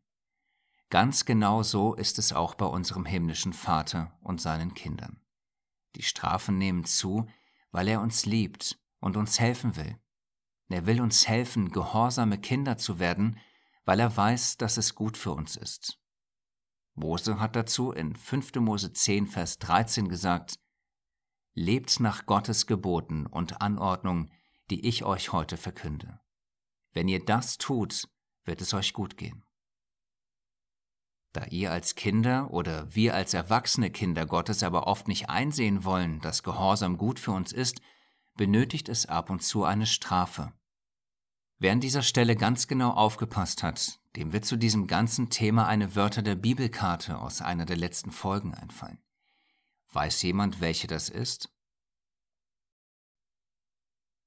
Ganz 0.90 1.24
genau 1.24 1.62
so 1.62 1.94
ist 1.94 2.18
es 2.18 2.35
auch 2.35 2.54
bei 2.54 2.66
unserem 2.66 3.07
himmlischen 3.07 3.54
Vater 3.54 4.16
und 4.20 4.40
seinen 4.40 4.74
Kindern. 4.74 5.22
Die 5.96 6.02
Strafen 6.02 6.59
nehmen 6.59 6.85
zu, 6.85 7.26
weil 7.70 7.88
er 7.88 8.02
uns 8.02 8.26
liebt 8.26 8.78
und 9.00 9.16
uns 9.16 9.40
helfen 9.40 9.76
will. 9.76 9.98
Er 10.68 10.87
will 10.87 11.00
uns 11.00 11.28
helfen, 11.28 11.70
gehorsame 11.70 12.38
Kinder 12.38 12.76
zu 12.76 12.98
werden, 12.98 13.38
weil 13.85 14.00
er 14.00 14.16
weiß, 14.16 14.57
dass 14.57 14.76
es 14.76 14.94
gut 14.94 15.16
für 15.16 15.30
uns 15.30 15.57
ist. 15.57 16.00
Mose 16.94 17.38
hat 17.38 17.54
dazu 17.54 17.92
in 17.92 18.16
5. 18.16 18.57
Mose 18.57 18.92
10, 18.92 19.28
Vers 19.28 19.59
13 19.59 20.09
gesagt, 20.09 20.59
Lebt 21.54 22.00
nach 22.00 22.26
Gottes 22.26 22.66
Geboten 22.66 23.26
und 23.26 23.61
Anordnungen, 23.61 24.33
die 24.70 24.87
ich 24.87 25.05
euch 25.05 25.33
heute 25.33 25.57
verkünde. 25.57 26.20
Wenn 26.92 27.09
ihr 27.09 27.24
das 27.24 27.59
tut, 27.59 28.09
wird 28.44 28.61
es 28.61 28.72
euch 28.74 28.92
gut 28.92 29.16
gehen. 29.16 29.44
Da 31.33 31.46
ihr 31.46 31.72
als 31.72 31.96
Kinder 31.96 32.50
oder 32.53 32.94
wir 32.94 33.14
als 33.14 33.35
erwachsene 33.35 33.90
Kinder 33.90 34.24
Gottes 34.24 34.62
aber 34.62 34.87
oft 34.87 35.09
nicht 35.09 35.29
einsehen 35.29 35.83
wollen, 35.85 36.20
dass 36.20 36.44
Gehorsam 36.44 36.96
gut 36.96 37.18
für 37.18 37.33
uns 37.33 37.53
ist, 37.53 37.81
benötigt 38.37 38.88
es 38.88 39.07
ab 39.07 39.31
und 39.31 39.42
zu 39.42 39.64
eine 39.64 39.87
Strafe. 39.87 40.53
Wer 41.59 41.72
an 41.72 41.81
dieser 41.81 42.03
Stelle 42.03 42.37
ganz 42.37 42.68
genau 42.68 42.90
aufgepasst 42.90 43.62
hat, 43.62 44.00
dem 44.16 44.33
wird 44.33 44.44
zu 44.44 44.57
diesem 44.57 44.87
ganzen 44.87 45.31
Thema 45.31 45.66
eine 45.66 45.96
Wörter 45.96 46.22
der 46.22 46.35
Bibelkarte 46.37 47.18
aus 47.18 47.40
einer 47.40 47.66
der 47.66 47.77
letzten 47.77 48.12
Folgen 48.12 48.55
einfallen. 48.55 49.03
Weiß 49.92 50.22
jemand, 50.22 50.61
welche 50.61 50.87
das 50.87 51.09
ist? 51.09 51.53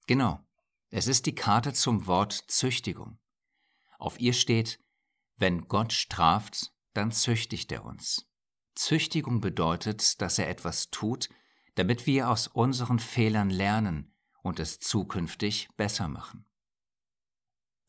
Genau, 0.07 0.39
es 0.89 1.07
ist 1.07 1.25
die 1.25 1.35
Karte 1.35 1.73
zum 1.73 2.07
Wort 2.07 2.31
Züchtigung. 2.47 3.19
Auf 3.99 4.19
ihr 4.19 4.33
steht, 4.33 4.79
wenn 5.35 5.67
Gott 5.67 5.91
straft, 5.91 6.71
dann 6.93 7.11
züchtigt 7.11 7.71
er 7.73 7.83
uns. 7.83 8.25
Züchtigung 8.73 9.41
bedeutet, 9.41 10.21
dass 10.21 10.39
er 10.39 10.49
etwas 10.49 10.89
tut, 10.91 11.29
damit 11.75 12.05
wir 12.05 12.29
aus 12.29 12.47
unseren 12.47 12.99
Fehlern 12.99 13.49
lernen 13.49 14.15
und 14.41 14.59
es 14.59 14.79
zukünftig 14.79 15.67
besser 15.75 16.07
machen. 16.07 16.45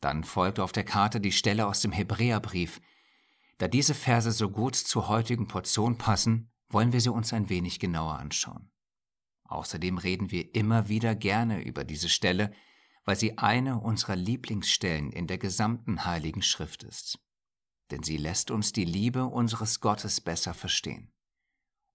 Dann 0.01 0.25
folgt 0.25 0.59
auf 0.59 0.73
der 0.73 0.83
Karte 0.83 1.21
die 1.21 1.31
Stelle 1.31 1.67
aus 1.67 1.79
dem 1.79 1.93
Hebräerbrief. 1.93 2.81
Da 3.59 3.67
diese 3.67 3.93
Verse 3.93 4.31
so 4.31 4.49
gut 4.49 4.75
zur 4.75 5.07
heutigen 5.07 5.47
Portion 5.47 5.97
passen, 5.97 6.51
wollen 6.67 6.91
wir 6.91 7.01
sie 7.01 7.11
uns 7.11 7.31
ein 7.33 7.49
wenig 7.49 7.79
genauer 7.79 8.19
anschauen. 8.19 8.71
Außerdem 9.49 9.97
reden 9.97 10.29
wir 10.29 10.53
immer 10.53 10.89
wieder 10.89 11.15
gerne 11.15 11.63
über 11.63 11.83
diese 11.83 12.07
Stelle, 12.07 12.53
weil 13.03 13.15
sie 13.15 13.39
eine 13.39 13.79
unserer 13.79 14.15
Lieblingsstellen 14.15 15.11
in 15.11 15.25
der 15.25 15.39
gesamten 15.39 16.05
Heiligen 16.05 16.43
Schrift 16.43 16.83
ist. 16.83 17.19
Denn 17.89 18.03
sie 18.03 18.17
lässt 18.17 18.51
uns 18.51 18.71
die 18.71 18.85
Liebe 18.85 19.25
unseres 19.25 19.81
Gottes 19.81 20.21
besser 20.21 20.53
verstehen. 20.53 21.11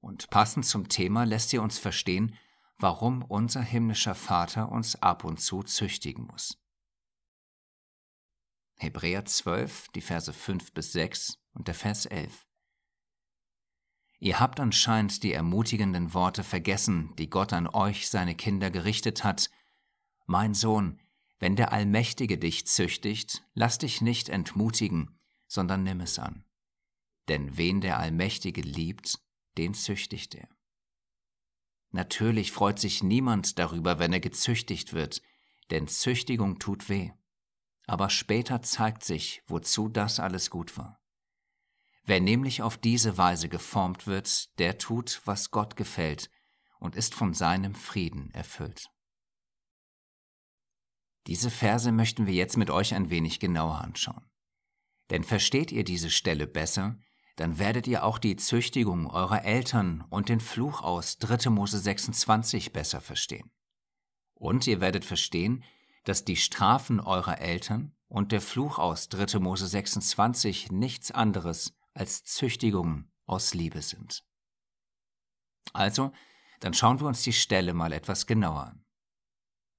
Und 0.01 0.31
passend 0.31 0.67
zum 0.67 0.89
Thema 0.89 1.25
lässt 1.25 1.51
sie 1.51 1.59
uns 1.59 1.79
verstehen, 1.79 2.37
warum 2.79 3.23
unser 3.23 3.63
himmlischer 3.63 4.17
Vater 4.17 4.73
uns 4.73 4.97
ab 4.97 5.23
und 5.23 5.41
zu 5.41 5.63
züchtigen 5.63 6.27
muss. 6.27 6.59
Hebräer 8.75 9.25
12, 9.25 9.91
die 9.95 10.01
Verse 10.01 10.33
5 10.33 10.73
bis 10.73 10.91
6 10.93 11.39
und 11.53 11.69
der 11.69 11.75
Vers 11.77 12.07
11. 12.07 12.45
Ihr 14.25 14.41
habt 14.41 14.59
anscheinend 14.59 15.23
die 15.23 15.35
ermutigenden 15.35 16.15
Worte 16.15 16.45
vergessen, 16.45 17.15
die 17.19 17.29
Gott 17.29 17.53
an 17.53 17.67
euch, 17.67 18.09
seine 18.09 18.35
Kinder, 18.35 18.71
gerichtet 18.71 19.23
hat. 19.23 19.51
Mein 20.25 20.55
Sohn, 20.55 20.99
wenn 21.39 21.57
der 21.57 21.73
Allmächtige 21.73 22.39
dich 22.39 22.67
züchtigt, 22.67 23.45
lass 23.53 23.77
dich 23.77 24.01
nicht 24.01 24.31
entmutigen, 24.31 25.21
sondern 25.47 25.83
nimm 25.83 26.01
es 26.01 26.19
an. 26.19 26.43
Denn 27.29 27.59
wen 27.59 27.83
der 27.83 27.99
Allmächtige 27.99 28.63
liebt, 28.63 29.19
den 29.59 29.75
züchtigt 29.75 30.35
er. 30.35 30.49
Natürlich 31.91 32.51
freut 32.51 32.79
sich 32.79 33.03
niemand 33.03 33.59
darüber, 33.59 33.99
wenn 33.99 34.15
er 34.15 34.21
gezüchtigt 34.21 34.95
wird, 34.95 35.21
denn 35.71 35.87
Züchtigung 35.87 36.59
tut 36.59 36.89
weh 36.89 37.11
aber 37.87 38.11
später 38.11 38.63
zeigt 38.63 39.05
sich, 39.05 39.43
wozu 39.47 39.89
das 39.89 40.21
alles 40.21 40.51
gut 40.51 40.77
war. 40.79 41.01
Wer 42.07 42.21
nämlich 42.21 42.61
auf 42.61 42.77
diese 42.77 43.17
Weise 43.17 43.49
geformt 43.49 44.07
wird, 44.07 44.59
der 44.59 44.77
tut, 44.77 45.23
was 45.25 45.51
Gott 45.51 45.77
gefällt 45.77 46.31
und 46.79 46.97
ist 46.97 47.15
von 47.15 47.33
seinem 47.33 47.75
Frieden 47.75 48.31
erfüllt. 48.33 48.91
Diese 51.27 51.51
Verse 51.51 51.91
möchten 51.91 52.27
wir 52.27 52.35
jetzt 52.35 52.59
mit 52.59 52.69
euch 52.69 52.95
ein 52.95 53.09
wenig 53.09 53.41
genauer 53.41 53.81
anschauen. 53.81 54.29
Denn 55.09 55.25
versteht 55.25 55.73
ihr 55.73 55.85
diese 55.85 56.11
Stelle 56.11 56.47
besser, 56.47 56.99
dann 57.37 57.59
werdet 57.59 57.87
ihr 57.87 58.05
auch 58.05 58.19
die 58.19 58.37
Züchtigung 58.37 59.07
eurer 59.11 59.45
Eltern 59.45 60.05
und 60.11 60.29
den 60.29 60.41
Fluch 60.41 60.83
aus 60.83 61.19
3. 61.19 61.49
Mose 61.51 61.79
26 61.79 62.73
besser 62.73 63.01
verstehen. 63.01 63.51
Und 64.35 64.67
ihr 64.67 64.81
werdet 64.83 65.07
verstehen, 65.07 65.65
dass 66.05 66.25
die 66.25 66.37
Strafen 66.37 67.01
eurer 67.01 67.41
Eltern 67.41 67.95
und 68.09 68.31
der 68.31 68.43
Fluch 68.43 68.79
aus 68.79 69.09
3. 69.09 69.39
Mose 69.41 69.67
26 69.67 70.71
nichts 70.71 71.11
anderes 71.11 71.73
als 71.95 72.25
Züchtigungen 72.25 73.13
aus 73.27 73.55
Liebe 73.55 73.83
sind. 73.83 74.25
Also, 75.73 76.13
dann 76.61 76.75
schauen 76.75 77.01
wir 77.01 77.07
uns 77.07 77.23
die 77.23 77.33
Stelle 77.33 77.75
mal 77.75 77.93
etwas 77.93 78.27
genauer 78.27 78.67
an. 78.67 78.85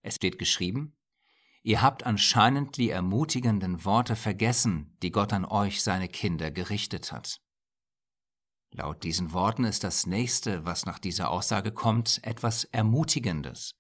Es 0.02 0.16
steht 0.16 0.38
geschrieben, 0.38 0.96
Ihr 1.66 1.82
habt 1.82 2.06
anscheinend 2.06 2.78
die 2.78 2.92
ermutigenden 2.92 3.86
Worte 3.86 4.16
vergessen, 4.16 4.96
die 5.02 5.10
Gott 5.10 5.34
an 5.34 5.46
euch, 5.46 5.82
seine 5.82 6.08
Kinder, 6.08 6.52
gerichtet 6.52 7.12
hat. 7.12 7.42
Laut 8.70 9.04
diesen 9.04 9.34
Worten 9.34 9.64
ist 9.64 9.84
das 9.84 10.06
nächste, 10.06 10.64
was 10.64 10.86
nach 10.86 11.00
dieser 11.00 11.32
Aussage 11.32 11.72
kommt, 11.72 12.20
etwas 12.24 12.66
Ermutigendes. 12.66 13.74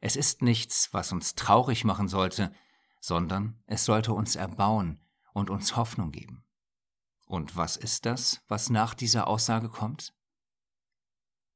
Es 0.00 0.14
ist 0.14 0.42
nichts, 0.42 0.90
was 0.92 1.10
uns 1.10 1.34
traurig 1.34 1.82
machen 1.82 2.06
sollte, 2.06 2.54
sondern 3.00 3.60
es 3.66 3.84
sollte 3.84 4.12
uns 4.12 4.36
erbauen 4.36 5.00
und 5.32 5.50
uns 5.50 5.74
Hoffnung 5.74 6.12
geben. 6.12 6.43
Und 7.24 7.56
was 7.56 7.76
ist 7.76 8.06
das, 8.06 8.42
was 8.48 8.70
nach 8.70 8.94
dieser 8.94 9.26
Aussage 9.26 9.68
kommt? 9.68 10.14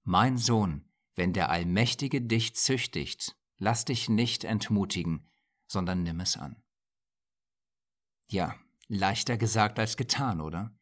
Mein 0.03 0.39
Sohn, 0.39 0.91
wenn 1.15 1.33
der 1.33 1.51
Allmächtige 1.51 2.23
dich 2.23 2.57
züchtigt, 2.57 3.37
lass 3.59 3.85
dich 3.85 4.09
nicht 4.09 4.45
entmutigen, 4.45 5.31
sondern 5.67 6.03
nimm 6.03 6.21
es 6.21 6.37
an. 6.37 6.63
Ja, 8.29 8.55
leichter 8.89 9.37
gesagt 9.37 9.79
als 9.79 9.97
getan, 9.97 10.41
oder? 10.41 10.75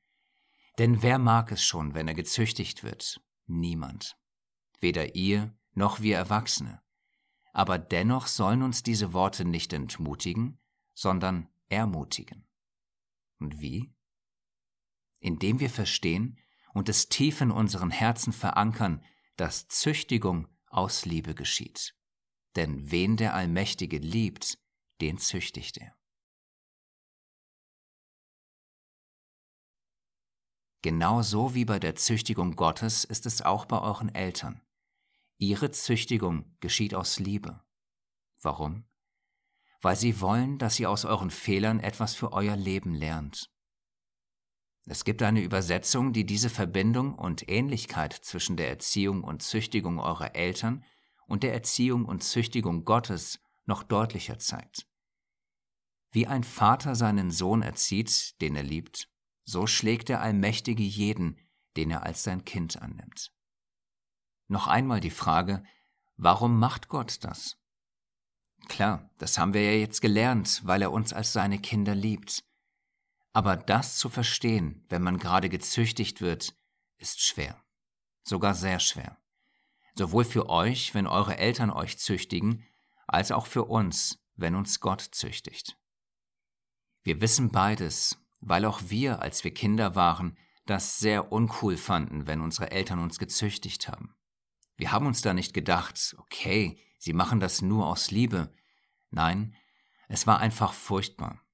Denn 0.78 1.02
wer 1.02 1.18
mag 1.18 1.50
es 1.52 1.64
schon, 1.64 1.94
wenn 1.94 2.06
er 2.06 2.14
gezüchtigt 2.14 2.84
wird? 2.84 3.20
Niemand. 3.46 4.16
Weder 4.78 5.14
ihr 5.14 5.56
noch 5.72 6.00
wir 6.00 6.16
Erwachsene 6.16 6.82
aber 7.56 7.78
dennoch 7.78 8.26
sollen 8.26 8.62
uns 8.62 8.82
diese 8.82 9.14
Worte 9.14 9.46
nicht 9.46 9.72
entmutigen, 9.72 10.60
sondern 10.92 11.48
ermutigen. 11.70 12.46
Und 13.38 13.62
wie? 13.62 13.95
Indem 15.20 15.60
wir 15.60 15.70
verstehen 15.70 16.38
und 16.74 16.88
es 16.88 17.08
tief 17.08 17.40
in 17.40 17.50
unseren 17.50 17.90
Herzen 17.90 18.32
verankern, 18.32 19.04
dass 19.36 19.68
Züchtigung 19.68 20.48
aus 20.66 21.04
Liebe 21.04 21.34
geschieht. 21.34 21.94
Denn 22.54 22.90
wen 22.90 23.16
der 23.16 23.34
Allmächtige 23.34 23.98
liebt, 23.98 24.58
den 25.00 25.18
züchtigt 25.18 25.78
er. 25.78 25.96
Genauso 30.82 31.54
wie 31.54 31.64
bei 31.64 31.78
der 31.78 31.96
Züchtigung 31.96 32.54
Gottes 32.54 33.04
ist 33.04 33.26
es 33.26 33.42
auch 33.42 33.64
bei 33.64 33.80
euren 33.80 34.14
Eltern. 34.14 34.60
Ihre 35.38 35.70
Züchtigung 35.70 36.56
geschieht 36.60 36.94
aus 36.94 37.18
Liebe. 37.18 37.60
Warum? 38.40 38.84
Weil 39.80 39.96
sie 39.96 40.20
wollen, 40.20 40.58
dass 40.58 40.78
ihr 40.78 40.88
aus 40.88 41.04
euren 41.04 41.30
Fehlern 41.30 41.80
etwas 41.80 42.14
für 42.14 42.32
euer 42.32 42.56
Leben 42.56 42.94
lernt. 42.94 43.50
Es 44.88 45.04
gibt 45.04 45.22
eine 45.22 45.42
Übersetzung, 45.42 46.12
die 46.12 46.24
diese 46.24 46.48
Verbindung 46.48 47.14
und 47.14 47.48
Ähnlichkeit 47.48 48.12
zwischen 48.12 48.56
der 48.56 48.68
Erziehung 48.68 49.24
und 49.24 49.42
Züchtigung 49.42 49.98
eurer 49.98 50.36
Eltern 50.36 50.84
und 51.26 51.42
der 51.42 51.52
Erziehung 51.52 52.04
und 52.04 52.22
Züchtigung 52.22 52.84
Gottes 52.84 53.40
noch 53.64 53.82
deutlicher 53.82 54.38
zeigt. 54.38 54.86
Wie 56.12 56.28
ein 56.28 56.44
Vater 56.44 56.94
seinen 56.94 57.32
Sohn 57.32 57.62
erzieht, 57.62 58.40
den 58.40 58.54
er 58.54 58.62
liebt, 58.62 59.08
so 59.42 59.66
schlägt 59.66 60.08
der 60.08 60.20
Allmächtige 60.20 60.84
jeden, 60.84 61.40
den 61.76 61.90
er 61.90 62.04
als 62.04 62.22
sein 62.22 62.44
Kind 62.44 62.80
annimmt. 62.80 63.32
Noch 64.46 64.68
einmal 64.68 65.00
die 65.00 65.10
Frage, 65.10 65.64
warum 66.16 66.60
macht 66.60 66.88
Gott 66.88 67.24
das? 67.24 67.58
Klar, 68.68 69.10
das 69.18 69.36
haben 69.36 69.52
wir 69.52 69.62
ja 69.62 69.78
jetzt 69.78 70.00
gelernt, 70.00 70.62
weil 70.64 70.82
er 70.82 70.92
uns 70.92 71.12
als 71.12 71.32
seine 71.32 71.58
Kinder 71.58 71.94
liebt. 71.94 72.44
Aber 73.36 73.54
das 73.54 73.98
zu 73.98 74.08
verstehen, 74.08 74.82
wenn 74.88 75.02
man 75.02 75.18
gerade 75.18 75.50
gezüchtigt 75.50 76.22
wird, 76.22 76.54
ist 76.96 77.20
schwer. 77.20 77.62
Sogar 78.22 78.54
sehr 78.54 78.80
schwer. 78.80 79.18
Sowohl 79.94 80.24
für 80.24 80.48
euch, 80.48 80.94
wenn 80.94 81.06
eure 81.06 81.36
Eltern 81.36 81.68
euch 81.68 81.98
züchtigen, 81.98 82.64
als 83.06 83.32
auch 83.32 83.46
für 83.46 83.64
uns, 83.66 84.24
wenn 84.36 84.54
uns 84.54 84.80
Gott 84.80 85.02
züchtigt. 85.02 85.76
Wir 87.02 87.20
wissen 87.20 87.50
beides, 87.50 88.16
weil 88.40 88.64
auch 88.64 88.80
wir, 88.86 89.20
als 89.20 89.44
wir 89.44 89.52
Kinder 89.52 89.94
waren, 89.94 90.38
das 90.64 90.98
sehr 90.98 91.30
uncool 91.30 91.76
fanden, 91.76 92.26
wenn 92.26 92.40
unsere 92.40 92.70
Eltern 92.70 93.00
uns 93.00 93.18
gezüchtigt 93.18 93.88
haben. 93.88 94.16
Wir 94.78 94.92
haben 94.92 95.04
uns 95.04 95.20
da 95.20 95.34
nicht 95.34 95.52
gedacht, 95.52 96.16
okay, 96.20 96.80
sie 96.98 97.12
machen 97.12 97.40
das 97.40 97.60
nur 97.60 97.86
aus 97.86 98.10
Liebe. 98.10 98.50
Nein, 99.10 99.54
es 100.08 100.26
war 100.26 100.38
einfach 100.38 100.72
furchtbar. 100.72 101.45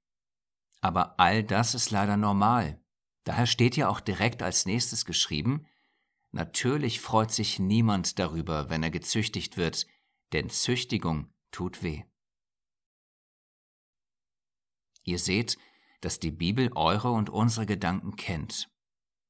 Aber 0.82 1.18
all 1.18 1.44
das 1.44 1.74
ist 1.74 1.90
leider 1.90 2.16
normal. 2.18 2.82
Daher 3.24 3.46
steht 3.46 3.76
ja 3.76 3.88
auch 3.88 4.00
direkt 4.00 4.42
als 4.42 4.66
nächstes 4.66 5.04
geschrieben, 5.04 5.64
natürlich 6.32 7.00
freut 7.00 7.30
sich 7.30 7.60
niemand 7.60 8.18
darüber, 8.18 8.68
wenn 8.68 8.82
er 8.82 8.90
gezüchtigt 8.90 9.56
wird, 9.56 9.86
denn 10.32 10.50
Züchtigung 10.50 11.32
tut 11.52 11.82
weh. 11.82 12.02
Ihr 15.04 15.18
seht, 15.18 15.56
dass 16.00 16.18
die 16.18 16.32
Bibel 16.32 16.72
eure 16.74 17.12
und 17.12 17.30
unsere 17.30 17.64
Gedanken 17.64 18.16
kennt. 18.16 18.68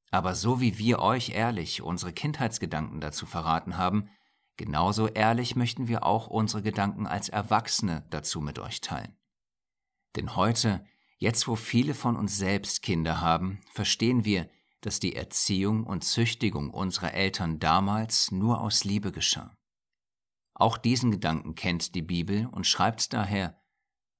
Aber 0.09 0.33
so 0.33 0.59
wie 0.59 0.77
wir 0.79 0.99
euch 0.99 1.29
ehrlich 1.29 1.81
unsere 1.81 2.13
Kindheitsgedanken 2.13 2.99
dazu 2.99 3.25
verraten 3.27 3.77
haben, 3.77 4.09
genauso 4.57 5.07
ehrlich 5.07 5.55
möchten 5.55 5.87
wir 5.87 6.03
auch 6.03 6.27
unsere 6.27 6.63
Gedanken 6.63 7.05
als 7.05 7.29
Erwachsene 7.29 8.05
dazu 8.09 8.41
mit 8.41 8.57
euch 8.57 8.81
teilen. 8.81 9.15
Denn 10.15 10.35
heute, 10.35 10.85
jetzt 11.23 11.47
wo 11.47 11.55
viele 11.55 11.93
von 11.93 12.17
uns 12.17 12.37
selbst 12.37 12.81
Kinder 12.81 13.21
haben, 13.21 13.61
verstehen 13.71 14.25
wir, 14.25 14.49
dass 14.81 14.99
die 14.99 15.15
Erziehung 15.15 15.85
und 15.85 16.03
Züchtigung 16.03 16.69
unserer 16.69 17.13
Eltern 17.13 17.59
damals 17.59 18.31
nur 18.31 18.59
aus 18.59 18.83
Liebe 18.83 19.13
geschah. 19.13 19.57
Auch 20.53 20.77
diesen 20.77 21.11
Gedanken 21.11 21.55
kennt 21.55 21.95
die 21.95 22.01
Bibel 22.01 22.47
und 22.47 22.67
schreibt 22.67 23.13
daher, 23.13 23.57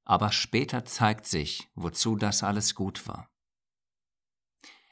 aber 0.05 0.31
später 0.31 0.85
zeigt 0.85 1.25
sich, 1.25 1.69
wozu 1.75 2.15
das 2.15 2.41
alles 2.41 2.73
gut 2.73 3.05
war. 3.05 3.29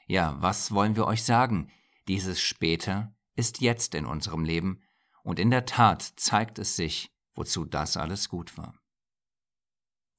Ja, 0.06 0.36
was 0.42 0.70
wollen 0.70 0.96
wir 0.96 1.06
euch 1.06 1.22
sagen? 1.22 1.72
Dieses 2.08 2.42
später 2.42 3.16
ist 3.36 3.62
jetzt 3.62 3.94
in 3.94 4.04
unserem 4.04 4.44
Leben 4.44 4.82
und 5.22 5.38
in 5.38 5.50
der 5.50 5.64
Tat 5.64 6.02
zeigt 6.16 6.58
es 6.58 6.76
sich, 6.76 7.10
wozu 7.32 7.64
das 7.64 7.96
alles 7.96 8.28
gut 8.28 8.58
war. 8.58 8.81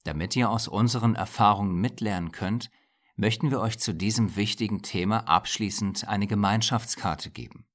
Damit 0.04 0.36
ihr 0.36 0.50
aus 0.50 0.68
unseren 0.68 1.16
Erfahrungen 1.16 1.76
mitlernen 1.76 2.32
könnt, 2.32 2.70
möchten 3.16 3.52
wir 3.52 3.62
euch 3.62 3.80
zu 3.80 3.94
diesem 3.94 4.36
wichtigen 4.36 4.82
Thema 4.82 5.28
abschließend 5.28 6.08
eine 6.08 6.28
Gemeinschaftskarte 6.28 7.30
geben. 7.32 7.66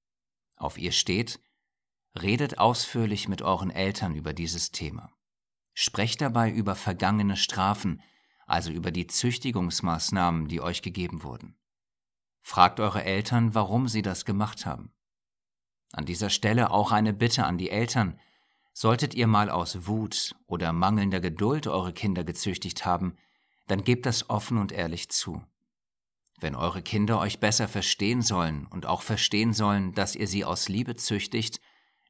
Auf 0.57 0.79
ihr 0.79 0.93
steht, 0.93 1.41
redet 2.21 2.59
ausführlich 2.59 3.29
mit 3.29 3.43
euren 3.43 3.71
Eltern 3.71 4.15
über 4.15 4.33
dieses 4.33 4.73
Thema. 4.73 5.13
Sprecht 5.75 6.21
dabei 6.21 6.51
über 6.51 6.75
vergangene 6.75 7.37
Strafen, 7.37 8.03
also 8.47 8.73
über 8.73 8.91
die 8.91 9.07
Züchtigungsmaßnahmen, 9.07 10.49
die 10.49 10.61
euch 10.61 10.83
gegeben 10.83 11.23
wurden. 11.23 11.57
Fragt 12.43 12.81
eure 12.81 13.05
Eltern, 13.05 13.55
warum 13.55 13.89
sie 13.89 14.03
das 14.03 14.25
gemacht 14.25 14.67
haben. 14.67 14.93
An 15.93 16.05
dieser 16.05 16.31
Stelle 16.31 16.71
auch 16.71 16.93
eine 16.93 17.13
Bitte 17.13 17.45
an 17.45 17.59
die 17.59 17.71
Eltern. 17.71 18.19
Solltet 18.81 19.13
ihr 19.15 19.27
mal 19.27 19.51
aus 19.51 19.89
Wut 19.89 20.37
oder 20.47 20.73
mangelnder 20.73 21.19
Geduld 21.19 21.67
eure 21.67 21.93
Kinder 21.93 22.23
gezüchtigt 22.23 22.87
haben, 22.87 23.17
dann 23.67 23.83
gebt 23.83 24.07
das 24.07 24.31
offen 24.31 24.57
und 24.57 24.71
ehrlich 24.71 25.09
zu. 25.09 25.43
Wenn 26.39 26.55
eure 26.55 26.81
Kinder 26.81 27.19
euch 27.19 27.41
besser 27.41 27.67
verstehen 27.67 28.23
sollen 28.23 28.69
und 28.69 28.87
auch 28.87 29.03
verstehen 29.03 29.53
sollen, 29.53 29.95
dass 29.95 30.15
ihr 30.15 30.29
sie 30.29 30.45
aus 30.45 30.69
Liebe 30.69 30.95
züchtigt, 30.95 31.61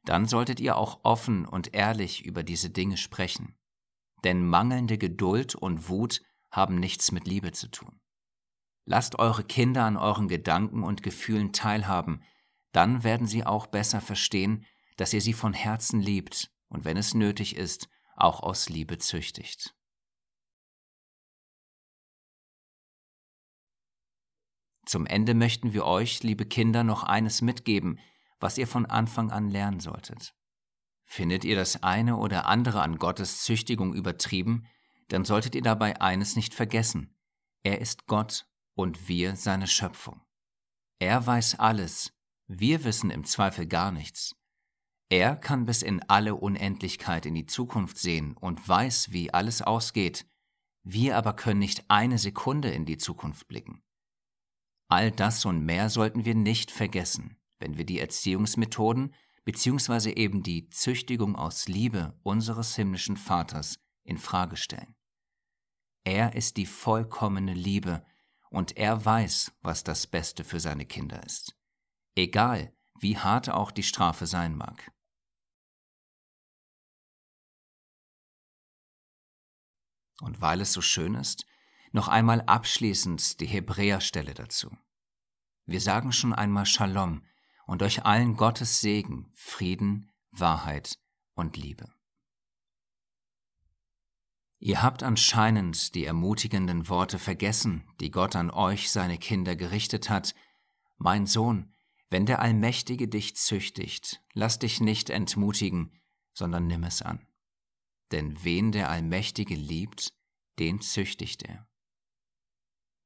dann 0.05 0.27
solltet 0.27 0.59
ihr 0.59 0.77
auch 0.77 0.99
offen 1.01 1.47
und 1.47 1.73
ehrlich 1.73 2.23
über 2.23 2.43
diese 2.43 2.69
Dinge 2.69 2.97
sprechen. 2.97 3.57
Denn 4.23 4.45
mangelnde 4.45 4.99
Geduld 4.99 5.55
und 5.55 5.89
Wut 5.89 6.21
haben 6.51 6.75
nichts 6.75 7.11
mit 7.11 7.25
Liebe 7.25 7.51
zu 7.51 7.71
tun. 7.71 7.99
Lasst 8.85 9.17
eure 9.17 9.43
Kinder 9.43 9.85
an 9.85 9.97
euren 9.97 10.27
Gedanken 10.27 10.83
und 10.83 11.01
Gefühlen 11.01 11.51
teilhaben, 11.51 12.21
dann 12.73 13.03
werden 13.03 13.25
sie 13.25 13.43
auch 13.43 13.65
besser 13.65 14.01
verstehen, 14.01 14.67
dass 14.97 15.13
ihr 15.13 15.21
sie 15.21 15.33
von 15.33 15.53
Herzen 15.53 15.99
liebt 15.99 16.51
und 16.69 16.85
wenn 16.85 16.97
es 16.97 17.13
nötig 17.13 17.55
ist, 17.55 17.89
auch 18.15 18.41
aus 18.41 18.69
Liebe 18.69 18.97
züchtigt. 18.97 19.75
Zum 24.85 25.05
Ende 25.05 25.35
möchten 25.35 25.73
wir 25.73 25.85
euch, 25.85 26.23
liebe 26.23 26.45
Kinder, 26.45 26.83
noch 26.83 27.03
eines 27.03 27.41
mitgeben, 27.43 27.99
was 28.39 28.57
ihr 28.57 28.67
von 28.67 28.85
Anfang 28.87 29.29
an 29.31 29.49
lernen 29.49 29.79
solltet. 29.79 30.33
Findet 31.05 31.43
ihr 31.43 31.55
das 31.55 31.83
eine 31.83 32.17
oder 32.17 32.47
andere 32.47 32.81
an 32.81 32.97
Gottes 32.97 33.43
Züchtigung 33.43 33.93
übertrieben, 33.93 34.67
dann 35.09 35.25
solltet 35.25 35.55
ihr 35.55 35.61
dabei 35.61 36.01
eines 36.01 36.35
nicht 36.35 36.53
vergessen. 36.53 37.15
Er 37.63 37.81
ist 37.81 38.07
Gott 38.07 38.47
und 38.73 39.07
wir 39.07 39.35
seine 39.35 39.67
Schöpfung. 39.67 40.21
Er 40.99 41.25
weiß 41.25 41.59
alles, 41.59 42.13
wir 42.47 42.83
wissen 42.83 43.11
im 43.11 43.25
Zweifel 43.25 43.67
gar 43.67 43.91
nichts. 43.91 44.38
Er 45.09 45.35
kann 45.35 45.65
bis 45.65 45.81
in 45.81 46.01
alle 46.03 46.35
Unendlichkeit 46.35 47.25
in 47.25 47.33
die 47.33 47.47
Zukunft 47.47 47.97
sehen 47.97 48.37
und 48.37 48.67
weiß, 48.67 49.11
wie 49.11 49.33
alles 49.33 49.63
ausgeht, 49.63 50.27
wir 50.83 51.17
aber 51.17 51.33
können 51.33 51.59
nicht 51.59 51.85
eine 51.89 52.19
Sekunde 52.19 52.69
in 52.69 52.85
die 52.85 52.97
Zukunft 52.97 53.47
blicken. 53.47 53.81
All 54.87 55.11
das 55.11 55.45
und 55.45 55.65
mehr 55.65 55.89
sollten 55.89 56.25
wir 56.25 56.35
nicht 56.35 56.71
vergessen, 56.71 57.37
wenn 57.59 57.77
wir 57.77 57.85
die 57.85 57.99
Erziehungsmethoden 57.99 59.13
bzw. 59.45 60.11
eben 60.11 60.43
die 60.43 60.69
Züchtigung 60.69 61.35
aus 61.35 61.67
Liebe 61.67 62.17
unseres 62.23 62.75
himmlischen 62.75 63.17
Vaters 63.17 63.79
in 64.03 64.19
Frage 64.19 64.57
stellen. 64.57 64.95
Er 66.03 66.35
ist 66.35 66.57
die 66.57 66.65
vollkommene 66.65 67.53
Liebe, 67.53 68.03
und 68.51 68.77
er 68.77 69.05
weiß, 69.05 69.53
was 69.61 69.83
das 69.83 70.07
Beste 70.07 70.43
für 70.43 70.59
seine 70.59 70.85
Kinder 70.85 71.23
ist, 71.23 71.55
egal 72.15 72.73
wie 72.99 73.17
hart 73.17 73.49
auch 73.49 73.71
die 73.71 73.83
Strafe 73.83 74.25
sein 74.25 74.55
mag. 74.55 74.91
Und 80.21 80.41
weil 80.41 80.61
es 80.61 80.73
so 80.73 80.81
schön 80.81 81.15
ist, 81.15 81.45
noch 81.91 82.07
einmal 82.07 82.41
abschließend 82.41 83.39
die 83.39 83.47
Hebräerstelle 83.47 84.33
dazu. 84.33 84.69
Wir 85.65 85.81
sagen 85.81 86.11
schon 86.11 86.33
einmal 86.33 86.65
Shalom 86.65 87.23
und 87.65 87.83
euch 87.83 88.05
allen 88.05 88.35
Gottes 88.35 88.81
Segen, 88.81 89.31
Frieden, 89.33 90.11
Wahrheit 90.31 90.99
und 91.35 91.57
Liebe. 91.57 91.87
Ihr 94.57 94.81
habt 94.81 95.03
anscheinend 95.03 95.95
die 95.95 96.03
ermutigenden 96.03 96.89
Worte 96.89 97.17
vergessen, 97.17 97.85
die 98.01 98.11
Gott 98.11 98.35
an 98.35 98.51
euch, 98.51 98.91
seine 98.91 99.17
Kinder, 99.17 99.55
gerichtet 99.55 100.09
hat. 100.09 100.35
Mein 100.97 101.27
Sohn, 101.27 101.73
wenn 102.09 102.25
der 102.25 102.39
Allmächtige 102.41 103.07
dich 103.07 103.37
züchtigt, 103.37 104.21
lass 104.33 104.59
dich 104.59 104.81
nicht 104.81 105.09
entmutigen, 105.09 105.93
sondern 106.33 106.67
nimm 106.67 106.83
es 106.83 107.01
an. 107.01 107.25
Denn 108.11 108.43
wen 108.43 108.71
der 108.71 108.89
Allmächtige 108.89 109.55
liebt, 109.55 110.13
den 110.57 110.81
züchtigt 110.81 111.43
er. 111.43 111.67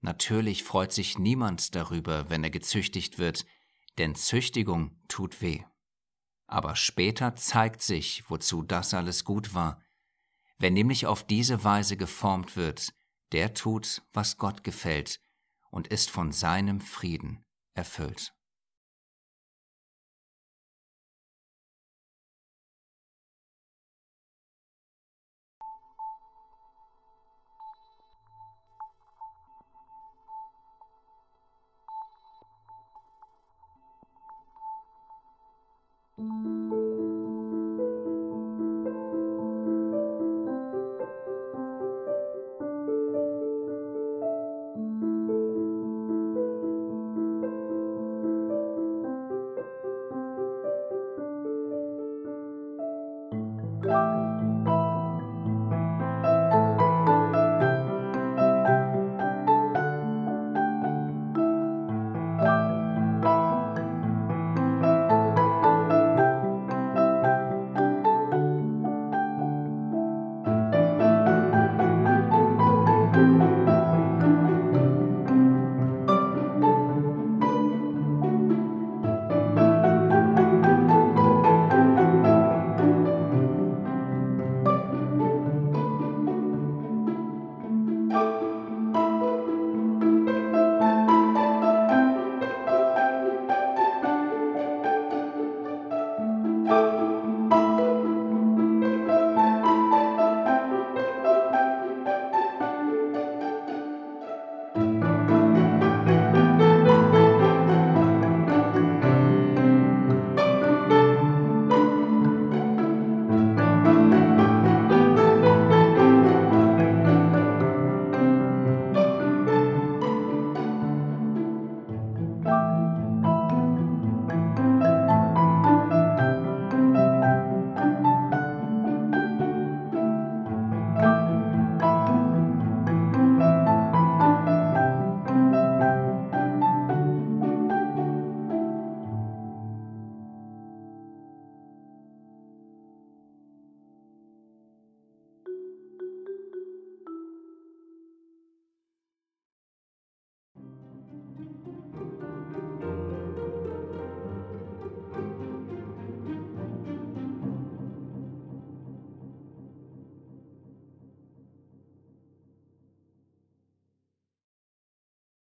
Natürlich 0.01 0.63
freut 0.63 0.91
sich 0.91 1.17
niemand 1.17 1.75
darüber, 1.75 2.29
wenn 2.29 2.43
er 2.43 2.49
gezüchtigt 2.49 3.17
wird, 3.17 3.45
denn 3.97 4.15
Züchtigung 4.15 5.01
tut 5.07 5.41
weh. 5.41 5.63
Aber 6.47 6.75
später 6.75 7.35
zeigt 7.35 7.81
sich, 7.81 8.29
wozu 8.29 8.63
das 8.63 8.93
alles 8.93 9.23
gut 9.23 9.53
war, 9.53 9.83
Wer 10.63 10.71
nämlich 10.71 11.05
auf 11.07 11.25
diese 11.25 11.65
Weise 11.65 11.97
geformt 11.97 12.55
wird, 12.55 12.93
der 13.33 13.53
tut, 13.53 14.01
was 14.13 14.37
Gott 14.37 14.63
gefällt 14.63 15.19
und 15.71 15.87
ist 15.87 16.09
von 16.09 16.31
seinem 16.31 16.79
Frieden 16.79 17.43
erfüllt. 17.73 18.33